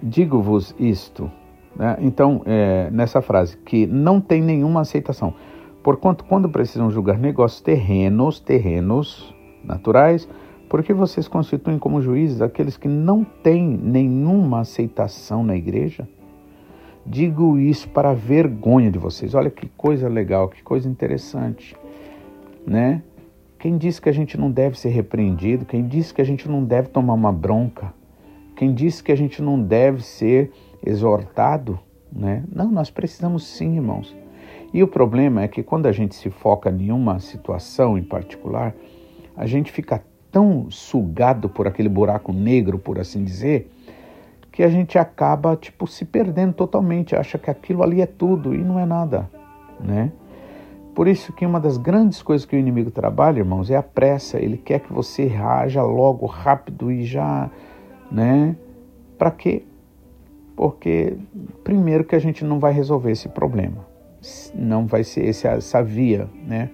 Digo-vos 0.04 0.76
isto, 0.80 1.32
né? 1.76 1.98
então, 2.02 2.42
é, 2.46 2.90
nessa 2.92 3.22
frase, 3.22 3.58
que 3.58 3.86
não 3.88 4.20
tem 4.20 4.42
nenhuma 4.42 4.82
aceitação. 4.82 5.34
Porquanto, 5.84 6.24
quando 6.26 6.50
precisam 6.50 6.90
julgar 6.92 7.18
negócios 7.18 7.62
terrenos, 7.62 8.40
terrenos 8.40 9.34
naturais, 9.64 10.28
porque 10.70 10.94
vocês 10.94 11.28
constituem 11.28 11.78
como 11.78 12.02
juízes 12.02 12.42
aqueles 12.42 12.78
que 12.78 12.88
não 12.88 13.24
têm 13.24 13.64
nenhuma 13.64 14.62
aceitação 14.62 15.44
na 15.44 15.56
igreja? 15.56 16.08
Digo 17.06 17.58
isso 17.58 17.90
para 17.90 18.14
vergonha 18.14 18.92
de 18.92 19.00
vocês. 19.00 19.34
Olha 19.34 19.50
que 19.50 19.68
coisa 19.78 20.08
legal, 20.08 20.50
que 20.50 20.62
coisa 20.64 20.88
interessante, 20.88 21.76
né? 22.66 23.04
Quem 23.62 23.78
disse 23.78 24.02
que 24.02 24.10
a 24.10 24.12
gente 24.12 24.40
não 24.40 24.50
deve 24.50 24.76
ser 24.76 24.90
repreendido? 24.90 25.66
Quem 25.66 25.88
disse 25.88 26.12
que 26.12 26.20
a 26.20 26.26
gente 26.26 26.50
não 26.50 26.64
deve 26.64 26.88
tomar 26.88 27.14
uma 27.14 27.32
bronca? 27.32 27.94
Quem 28.56 28.74
disse 28.74 29.04
que 29.04 29.12
a 29.12 29.16
gente 29.16 29.40
não 29.40 29.62
deve 29.62 30.04
ser 30.04 30.52
exortado? 30.84 31.80
Né? 32.12 32.44
Não, 32.52 32.72
nós 32.72 32.90
precisamos 32.90 33.46
sim, 33.46 33.76
irmãos. 33.76 34.18
E 34.74 34.82
o 34.82 34.88
problema 34.88 35.44
é 35.44 35.48
que 35.48 35.62
quando 35.62 35.86
a 35.86 35.92
gente 35.92 36.16
se 36.16 36.32
foca 36.32 36.72
em 36.72 36.92
uma 36.92 37.20
situação 37.20 38.00
em 38.00 38.04
particular, 38.04 38.74
a 39.38 39.46
gente 39.46 39.72
fica 39.72 40.04
tão 40.32 40.66
sugado 40.72 41.48
por 41.48 41.68
aquele 41.68 41.90
buraco 41.90 42.34
negro, 42.34 42.80
por 42.80 42.98
assim 42.98 43.24
dizer, 43.24 43.72
que 44.52 44.64
a 44.64 44.70
gente 44.70 44.98
acaba 44.98 45.56
tipo 45.56 45.86
se 45.86 46.04
perdendo 46.04 46.54
totalmente, 46.54 47.16
acha 47.16 47.38
que 47.38 47.52
aquilo 47.52 47.84
ali 47.84 48.02
é 48.02 48.08
tudo 48.08 48.56
e 48.56 48.58
não 48.58 48.80
é 48.80 48.88
nada, 48.88 49.30
né? 49.80 50.12
Por 50.94 51.08
isso 51.08 51.32
que 51.34 51.46
uma 51.46 51.60
das 51.60 51.78
grandes 51.78 52.22
coisas 52.22 52.46
que 52.46 52.56
o 52.56 52.60
inimigo 52.60 52.92
trabalha, 52.92 53.40
irmãos, 53.40 53.72
é 53.72 53.76
a 53.76 53.84
pressa. 53.84 54.38
Ele 54.40 54.58
quer 54.58 54.80
que 54.80 54.92
você 54.92 55.26
reaja 55.26 55.82
logo, 55.84 56.26
rápido 56.26 56.92
e 56.92 57.06
já, 57.06 57.50
né? 58.12 58.56
Para 59.18 59.32
quê? 59.32 59.64
Porque 60.56 61.16
primeiro 61.64 62.04
que 62.04 62.16
a 62.16 62.20
gente 62.20 62.44
não 62.44 62.60
vai 62.60 62.74
resolver 62.74 63.12
esse 63.12 63.30
problema. 63.30 63.86
Não 64.54 64.86
vai 64.86 65.04
ser 65.04 65.28
essa 65.28 65.82
via, 65.82 66.30
né? 66.46 66.70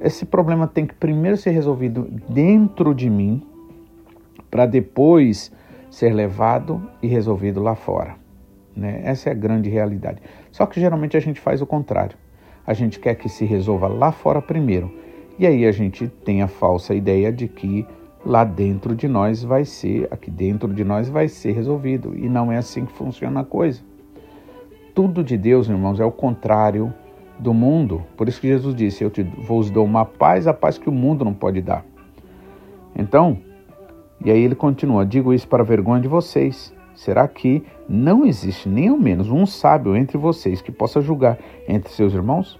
esse 0.00 0.24
problema 0.24 0.66
tem 0.66 0.86
que 0.86 0.94
primeiro 0.94 1.36
ser 1.36 1.50
resolvido 1.50 2.08
dentro 2.28 2.94
de 2.94 3.10
mim, 3.10 3.46
para 4.50 4.66
depois 4.66 5.52
ser 5.90 6.12
levado 6.14 6.82
e 7.02 7.06
resolvido 7.06 7.62
lá 7.62 7.74
fora. 7.74 8.16
Né? 8.74 9.02
Essa 9.04 9.28
é 9.28 9.32
a 9.32 9.34
grande 9.34 9.68
realidade. 9.68 10.22
Só 10.50 10.64
que 10.64 10.80
geralmente 10.80 11.16
a 11.16 11.20
gente 11.20 11.40
faz 11.40 11.60
o 11.60 11.66
contrário. 11.66 12.16
A 12.70 12.72
gente 12.72 13.00
quer 13.00 13.16
que 13.16 13.28
se 13.28 13.44
resolva 13.44 13.88
lá 13.88 14.12
fora 14.12 14.40
primeiro. 14.40 14.92
E 15.36 15.44
aí 15.44 15.66
a 15.66 15.72
gente 15.72 16.06
tem 16.06 16.40
a 16.40 16.46
falsa 16.46 16.94
ideia 16.94 17.32
de 17.32 17.48
que 17.48 17.84
lá 18.24 18.44
dentro 18.44 18.94
de 18.94 19.08
nós 19.08 19.42
vai 19.42 19.64
ser, 19.64 20.06
aqui 20.08 20.30
dentro 20.30 20.72
de 20.72 20.84
nós 20.84 21.08
vai 21.08 21.26
ser 21.26 21.50
resolvido. 21.50 22.16
E 22.16 22.28
não 22.28 22.52
é 22.52 22.58
assim 22.58 22.86
que 22.86 22.92
funciona 22.92 23.40
a 23.40 23.44
coisa. 23.44 23.80
Tudo 24.94 25.24
de 25.24 25.36
Deus, 25.36 25.68
irmãos, 25.68 25.98
é 25.98 26.04
o 26.04 26.12
contrário 26.12 26.94
do 27.40 27.52
mundo. 27.52 28.04
Por 28.16 28.28
isso 28.28 28.40
que 28.40 28.46
Jesus 28.46 28.72
disse: 28.72 29.02
Eu 29.02 29.10
te 29.10 29.24
vos 29.24 29.68
dou 29.68 29.84
uma 29.84 30.04
paz, 30.04 30.46
a 30.46 30.54
paz 30.54 30.78
que 30.78 30.88
o 30.88 30.92
mundo 30.92 31.24
não 31.24 31.34
pode 31.34 31.60
dar. 31.60 31.84
Então, 32.94 33.36
e 34.24 34.30
aí 34.30 34.40
ele 34.40 34.54
continua: 34.54 35.04
Digo 35.04 35.34
isso 35.34 35.48
para 35.48 35.64
vergonha 35.64 36.00
de 36.00 36.06
vocês. 36.06 36.72
Será 36.94 37.26
que 37.26 37.64
não 37.88 38.24
existe 38.24 38.68
nem 38.68 38.88
ao 38.88 38.96
menos 38.96 39.28
um 39.28 39.46
sábio 39.46 39.96
entre 39.96 40.18
vocês 40.18 40.60
que 40.60 40.70
possa 40.70 41.00
julgar 41.00 41.38
entre 41.66 41.90
seus 41.92 42.12
irmãos? 42.12 42.59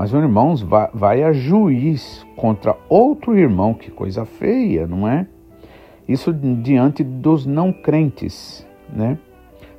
Mas 0.00 0.14
um 0.14 0.22
irmão 0.22 0.54
vai 0.94 1.22
a 1.22 1.30
juiz 1.30 2.26
contra 2.34 2.74
outro 2.88 3.36
irmão, 3.36 3.74
que 3.74 3.90
coisa 3.90 4.24
feia, 4.24 4.86
não 4.86 5.06
é? 5.06 5.26
Isso 6.08 6.32
diante 6.32 7.04
dos 7.04 7.44
não 7.44 7.70
crentes, 7.70 8.66
né? 8.88 9.18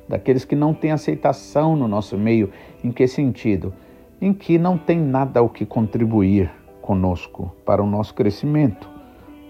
Daqueles 0.08 0.44
que 0.44 0.54
não 0.54 0.72
têm 0.72 0.92
aceitação 0.92 1.74
no 1.74 1.88
nosso 1.88 2.16
meio. 2.16 2.52
Em 2.84 2.92
que 2.92 3.04
sentido? 3.08 3.74
em 4.20 4.32
que 4.32 4.56
não 4.56 4.78
tem 4.78 5.00
nada 5.00 5.42
o 5.42 5.48
que 5.48 5.66
contribuir 5.66 6.48
conosco 6.80 7.52
para 7.66 7.82
o 7.82 7.86
nosso 7.90 8.14
crescimento, 8.14 8.88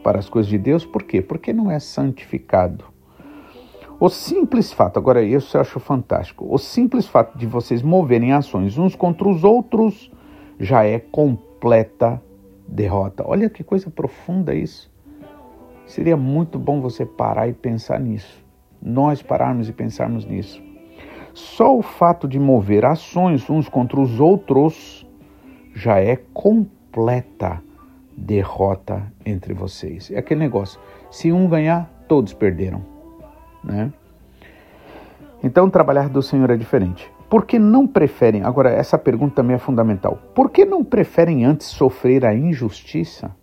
para 0.03 0.19
as 0.19 0.31
coisas 0.31 0.49
de 0.49 0.57
Deus, 0.57 0.87
por 0.87 1.03
quê? 1.03 1.21
Porque 1.21 1.53
não 1.53 1.71
é 1.71 1.79
santificado. 1.79 2.87
O 4.01 4.09
simples 4.09 4.73
fato, 4.73 4.97
agora 4.97 5.23
isso 5.23 5.55
eu 5.55 5.61
acho 5.61 5.79
fantástico, 5.79 6.47
o 6.49 6.57
simples 6.57 7.07
fato 7.07 7.37
de 7.37 7.47
vocês 7.47 7.83
moverem 7.83 8.33
ações 8.33 8.79
uns 8.79 8.97
contra 8.97 9.29
os 9.29 9.45
outros 9.45 10.11
já 10.59 10.85
é 10.85 10.99
completa 10.99 12.23
derrota. 12.67 13.25
Olha 13.27 13.51
que 13.51 13.63
coisa 13.63 13.91
profunda 13.91 14.55
isso. 14.55 14.91
Seria 15.87 16.17
muito 16.17 16.59
bom 16.59 16.81
você 16.81 17.05
parar 17.05 17.49
e 17.49 17.53
pensar 17.53 18.01
nisso. 18.01 18.43
Nós 18.81 19.23
pararmos 19.23 19.69
e 19.69 19.73
pensarmos 19.73 20.25
nisso. 20.25 20.63
Só 21.35 21.77
o 21.77 21.83
fato 21.83 22.29
de 22.29 22.39
mover 22.39 22.85
ações 22.85 23.49
uns 23.49 23.69
contra 23.69 24.01
os 24.01 24.21
outros 24.21 25.07
já 25.75 25.99
é 25.99 26.17
completa 26.17 27.63
derrota 28.17 29.03
entre 29.25 29.55
vocês. 29.55 30.11
É 30.11 30.19
aquele 30.19 30.41
negócio: 30.41 30.81
se 31.11 31.33
um 31.33 31.49
ganhar, 31.49 31.91
todos 32.07 32.33
perderam, 32.33 32.83
né? 33.65 33.93
Então, 35.43 35.69
trabalhar 35.69 36.09
do 36.09 36.23
Senhor 36.23 36.51
é 36.51 36.57
diferente. 36.57 37.11
Por 37.33 37.47
que 37.47 37.59
não 37.59 37.87
preferem? 37.87 38.43
Agora, 38.43 38.69
essa 38.69 38.99
pergunta 38.99 39.37
também 39.37 39.57
é 39.57 39.59
fundamental. 39.59 40.19
Por 40.35 40.51
que 40.51 40.67
não 40.67 40.85
preferem 40.85 41.47
antes 41.47 41.67
sofrer 41.67 42.27
a 42.27 42.35
injustiça? 42.35 43.35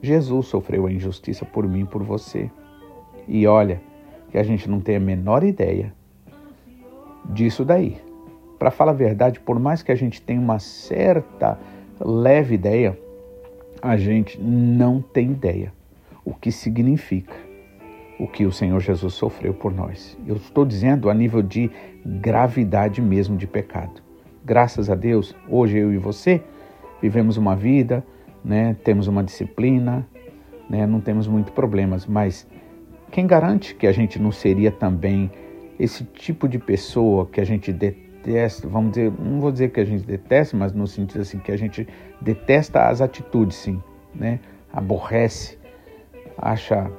Jesus 0.00 0.46
sofreu 0.46 0.86
a 0.86 0.90
injustiça 0.90 1.44
por 1.44 1.68
mim 1.68 1.84
por 1.84 2.02
você. 2.02 2.50
E 3.28 3.46
olha, 3.46 3.82
que 4.30 4.38
a 4.38 4.42
gente 4.42 4.70
não 4.70 4.80
tem 4.80 4.96
a 4.96 5.00
menor 5.00 5.44
ideia 5.44 5.92
disso 7.26 7.62
daí. 7.62 7.98
Para 8.58 8.70
falar 8.70 8.92
a 8.92 8.94
verdade, 8.94 9.38
por 9.38 9.58
mais 9.58 9.82
que 9.82 9.92
a 9.92 9.94
gente 9.94 10.22
tenha 10.22 10.40
uma 10.40 10.58
certa 10.58 11.58
leve 12.00 12.54
ideia, 12.54 12.98
a 13.82 13.98
gente 13.98 14.40
não 14.40 15.02
tem 15.02 15.32
ideia 15.32 15.74
o 16.24 16.32
que 16.32 16.50
significa 16.50 17.49
o 18.20 18.26
que 18.26 18.44
o 18.44 18.52
Senhor 18.52 18.78
Jesus 18.80 19.14
sofreu 19.14 19.54
por 19.54 19.72
nós. 19.72 20.16
Eu 20.26 20.36
estou 20.36 20.66
dizendo 20.66 21.08
a 21.08 21.14
nível 21.14 21.42
de 21.42 21.70
gravidade 22.04 23.00
mesmo 23.00 23.34
de 23.34 23.46
pecado. 23.46 24.02
Graças 24.44 24.90
a 24.90 24.94
Deus, 24.94 25.34
hoje 25.48 25.78
eu 25.78 25.90
e 25.90 25.96
você 25.96 26.42
vivemos 27.00 27.38
uma 27.38 27.56
vida, 27.56 28.04
né, 28.44 28.76
temos 28.84 29.06
uma 29.06 29.24
disciplina, 29.24 30.06
né, 30.68 30.86
não 30.86 31.00
temos 31.00 31.26
muitos 31.26 31.54
problemas, 31.54 32.06
mas 32.06 32.46
quem 33.10 33.26
garante 33.26 33.74
que 33.74 33.86
a 33.86 33.92
gente 33.92 34.20
não 34.20 34.30
seria 34.30 34.70
também 34.70 35.30
esse 35.78 36.04
tipo 36.04 36.46
de 36.46 36.58
pessoa 36.58 37.24
que 37.24 37.40
a 37.40 37.44
gente 37.44 37.72
detesta, 37.72 38.68
vamos 38.68 38.90
dizer, 38.90 39.10
não 39.18 39.40
vou 39.40 39.50
dizer 39.50 39.70
que 39.70 39.80
a 39.80 39.84
gente 39.84 40.04
detesta, 40.04 40.54
mas 40.54 40.74
no 40.74 40.86
sentido 40.86 41.22
assim 41.22 41.38
que 41.38 41.50
a 41.50 41.56
gente 41.56 41.88
detesta 42.20 42.86
as 42.86 43.00
atitudes, 43.00 43.56
sim, 43.56 43.82
né? 44.14 44.40
Aborrece, 44.70 45.58
acha 46.36 46.90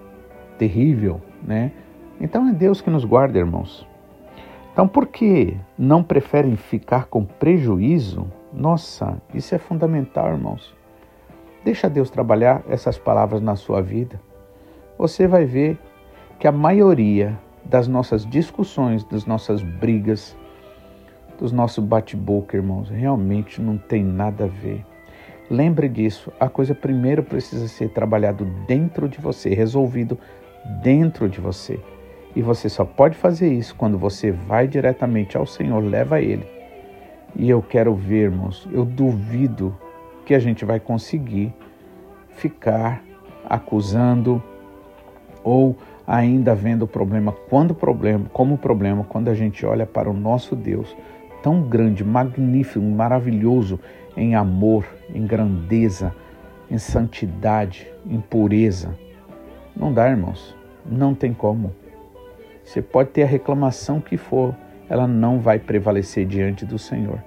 terrível, 0.61 1.19
né? 1.41 1.71
Então 2.19 2.47
é 2.47 2.53
Deus 2.53 2.81
que 2.81 2.89
nos 2.91 3.03
guarda, 3.03 3.39
irmãos. 3.39 3.87
Então, 4.71 4.87
por 4.87 5.07
que 5.07 5.57
não 5.75 6.03
preferem 6.03 6.55
ficar 6.55 7.05
com 7.07 7.25
prejuízo? 7.25 8.27
Nossa, 8.53 9.19
isso 9.33 9.55
é 9.55 9.57
fundamental, 9.57 10.31
irmãos. 10.31 10.71
Deixa 11.65 11.89
Deus 11.89 12.11
trabalhar 12.11 12.61
essas 12.69 12.95
palavras 12.99 13.41
na 13.41 13.55
sua 13.55 13.81
vida. 13.81 14.21
Você 14.99 15.27
vai 15.27 15.45
ver 15.45 15.79
que 16.37 16.47
a 16.47 16.51
maioria 16.51 17.35
das 17.65 17.87
nossas 17.87 18.23
discussões, 18.23 19.03
das 19.03 19.25
nossas 19.25 19.63
brigas, 19.63 20.37
dos 21.39 21.51
nossos 21.51 21.83
bate-boca, 21.83 22.55
irmãos, 22.55 22.87
realmente 22.87 23.59
não 23.59 23.79
tem 23.79 24.03
nada 24.03 24.43
a 24.43 24.47
ver 24.47 24.85
Lembre 25.51 25.89
disso, 25.89 26.31
a 26.39 26.47
coisa 26.47 26.73
primeiro 26.73 27.21
precisa 27.23 27.67
ser 27.67 27.89
trabalhado 27.89 28.45
dentro 28.65 29.09
de 29.09 29.19
você, 29.19 29.53
resolvido 29.53 30.17
dentro 30.65 31.29
de 31.29 31.39
você. 31.39 31.79
E 32.35 32.41
você 32.41 32.69
só 32.69 32.85
pode 32.85 33.17
fazer 33.17 33.51
isso 33.51 33.75
quando 33.75 33.97
você 33.97 34.31
vai 34.31 34.67
diretamente 34.67 35.35
ao 35.35 35.45
Senhor, 35.45 35.83
leva 35.83 36.21
Ele. 36.21 36.45
E 37.35 37.49
eu 37.49 37.61
quero 37.61 37.93
ver, 37.93 38.23
irmãos, 38.23 38.67
eu 38.71 38.85
duvido 38.85 39.75
que 40.25 40.33
a 40.33 40.39
gente 40.39 40.63
vai 40.63 40.79
conseguir 40.79 41.53
ficar 42.29 43.03
acusando 43.49 44.41
ou 45.43 45.75
ainda 46.05 46.53
vendo 46.53 46.83
o 46.83 46.87
problema 46.87 47.31
quando 47.49 47.73
problema, 47.73 48.25
como 48.31 48.57
problema, 48.57 49.03
quando 49.03 49.29
a 49.29 49.33
gente 49.33 49.65
olha 49.65 49.85
para 49.85 50.09
o 50.09 50.13
nosso 50.13 50.55
Deus, 50.55 50.95
tão 51.41 51.63
grande, 51.63 52.03
magnífico, 52.03 52.83
maravilhoso 52.83 53.79
em 54.15 54.35
amor, 54.35 54.85
em 55.13 55.25
grandeza, 55.25 56.13
em 56.69 56.77
santidade, 56.77 57.87
em 58.05 58.19
pureza. 58.19 58.97
Não 59.75 59.93
dá, 59.93 60.09
irmãos. 60.09 60.55
Não 60.85 61.13
tem 61.13 61.33
como. 61.33 61.73
Você 62.63 62.81
pode 62.81 63.09
ter 63.09 63.23
a 63.23 63.27
reclamação 63.27 63.99
que 63.99 64.17
for, 64.17 64.55
ela 64.89 65.07
não 65.07 65.39
vai 65.39 65.59
prevalecer 65.59 66.25
diante 66.25 66.65
do 66.65 66.77
Senhor. 66.77 67.19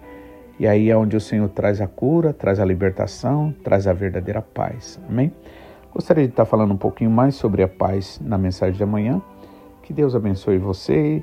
E 0.58 0.66
aí 0.66 0.88
é 0.88 0.96
onde 0.96 1.16
o 1.16 1.20
Senhor 1.20 1.48
traz 1.48 1.80
a 1.80 1.86
cura, 1.86 2.32
traz 2.32 2.60
a 2.60 2.64
libertação, 2.64 3.54
traz 3.64 3.86
a 3.86 3.92
verdadeira 3.92 4.40
paz. 4.40 5.00
Amém? 5.08 5.32
Gostaria 5.92 6.24
de 6.24 6.30
estar 6.30 6.44
falando 6.44 6.72
um 6.72 6.76
pouquinho 6.76 7.10
mais 7.10 7.34
sobre 7.34 7.62
a 7.62 7.68
paz 7.68 8.20
na 8.22 8.38
mensagem 8.38 8.76
de 8.76 8.82
amanhã. 8.82 9.20
Que 9.82 9.92
Deus 9.92 10.14
abençoe 10.14 10.58
você, 10.58 11.22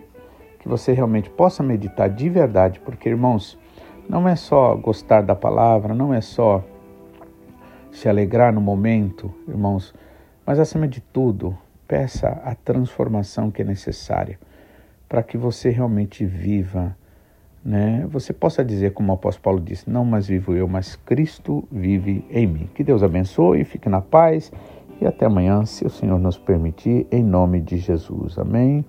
que 0.60 0.68
você 0.68 0.94
realmente 0.94 1.30
possa 1.30 1.64
meditar 1.64 2.10
de 2.10 2.30
verdade, 2.30 2.80
porque, 2.80 3.10
irmãos, 3.10 3.58
não 4.08 4.28
é 4.28 4.36
só 4.36 4.76
gostar 4.76 5.22
da 5.22 5.36
palavra, 5.36 5.94
não 5.94 6.14
é 6.14 6.22
só 6.22 6.64
se 7.92 8.08
alegrar 8.08 8.54
no 8.54 8.62
momento, 8.62 9.34
irmãos, 9.48 9.94
mas 10.52 10.60
acima 10.60 10.86
de 10.86 11.00
tudo, 11.00 11.58
peça 11.88 12.28
a 12.44 12.54
transformação 12.54 13.50
que 13.50 13.62
é 13.62 13.64
necessária 13.64 14.38
para 15.08 15.24
que 15.24 15.38
você 15.38 15.70
realmente 15.70 16.26
viva, 16.26 16.94
né? 17.64 18.06
Você 18.10 18.34
possa 18.34 18.62
dizer 18.62 18.92
como 18.92 19.14
o 19.14 19.16
apóstolo 19.16 19.44
Paulo 19.44 19.62
disse, 19.62 19.90
não 19.90 20.04
mais 20.04 20.28
vivo 20.28 20.54
eu, 20.54 20.68
mas 20.68 20.98
Cristo 20.98 21.66
vive 21.72 22.26
em 22.30 22.46
mim. 22.46 22.70
Que 22.76 22.84
Deus 22.84 23.02
abençoe, 23.02 23.64
fique 23.64 23.88
na 23.88 24.02
paz 24.02 24.52
e 25.00 25.08
até 25.08 25.26
amanhã, 25.26 25.66
se 25.66 25.86
o 25.86 25.90
Senhor 25.90 26.20
nos 26.20 26.38
permitir, 26.38 27.08
em 27.10 27.24
nome 27.24 27.62
de 27.62 27.78
Jesus. 27.78 28.38
Amém. 28.38 28.84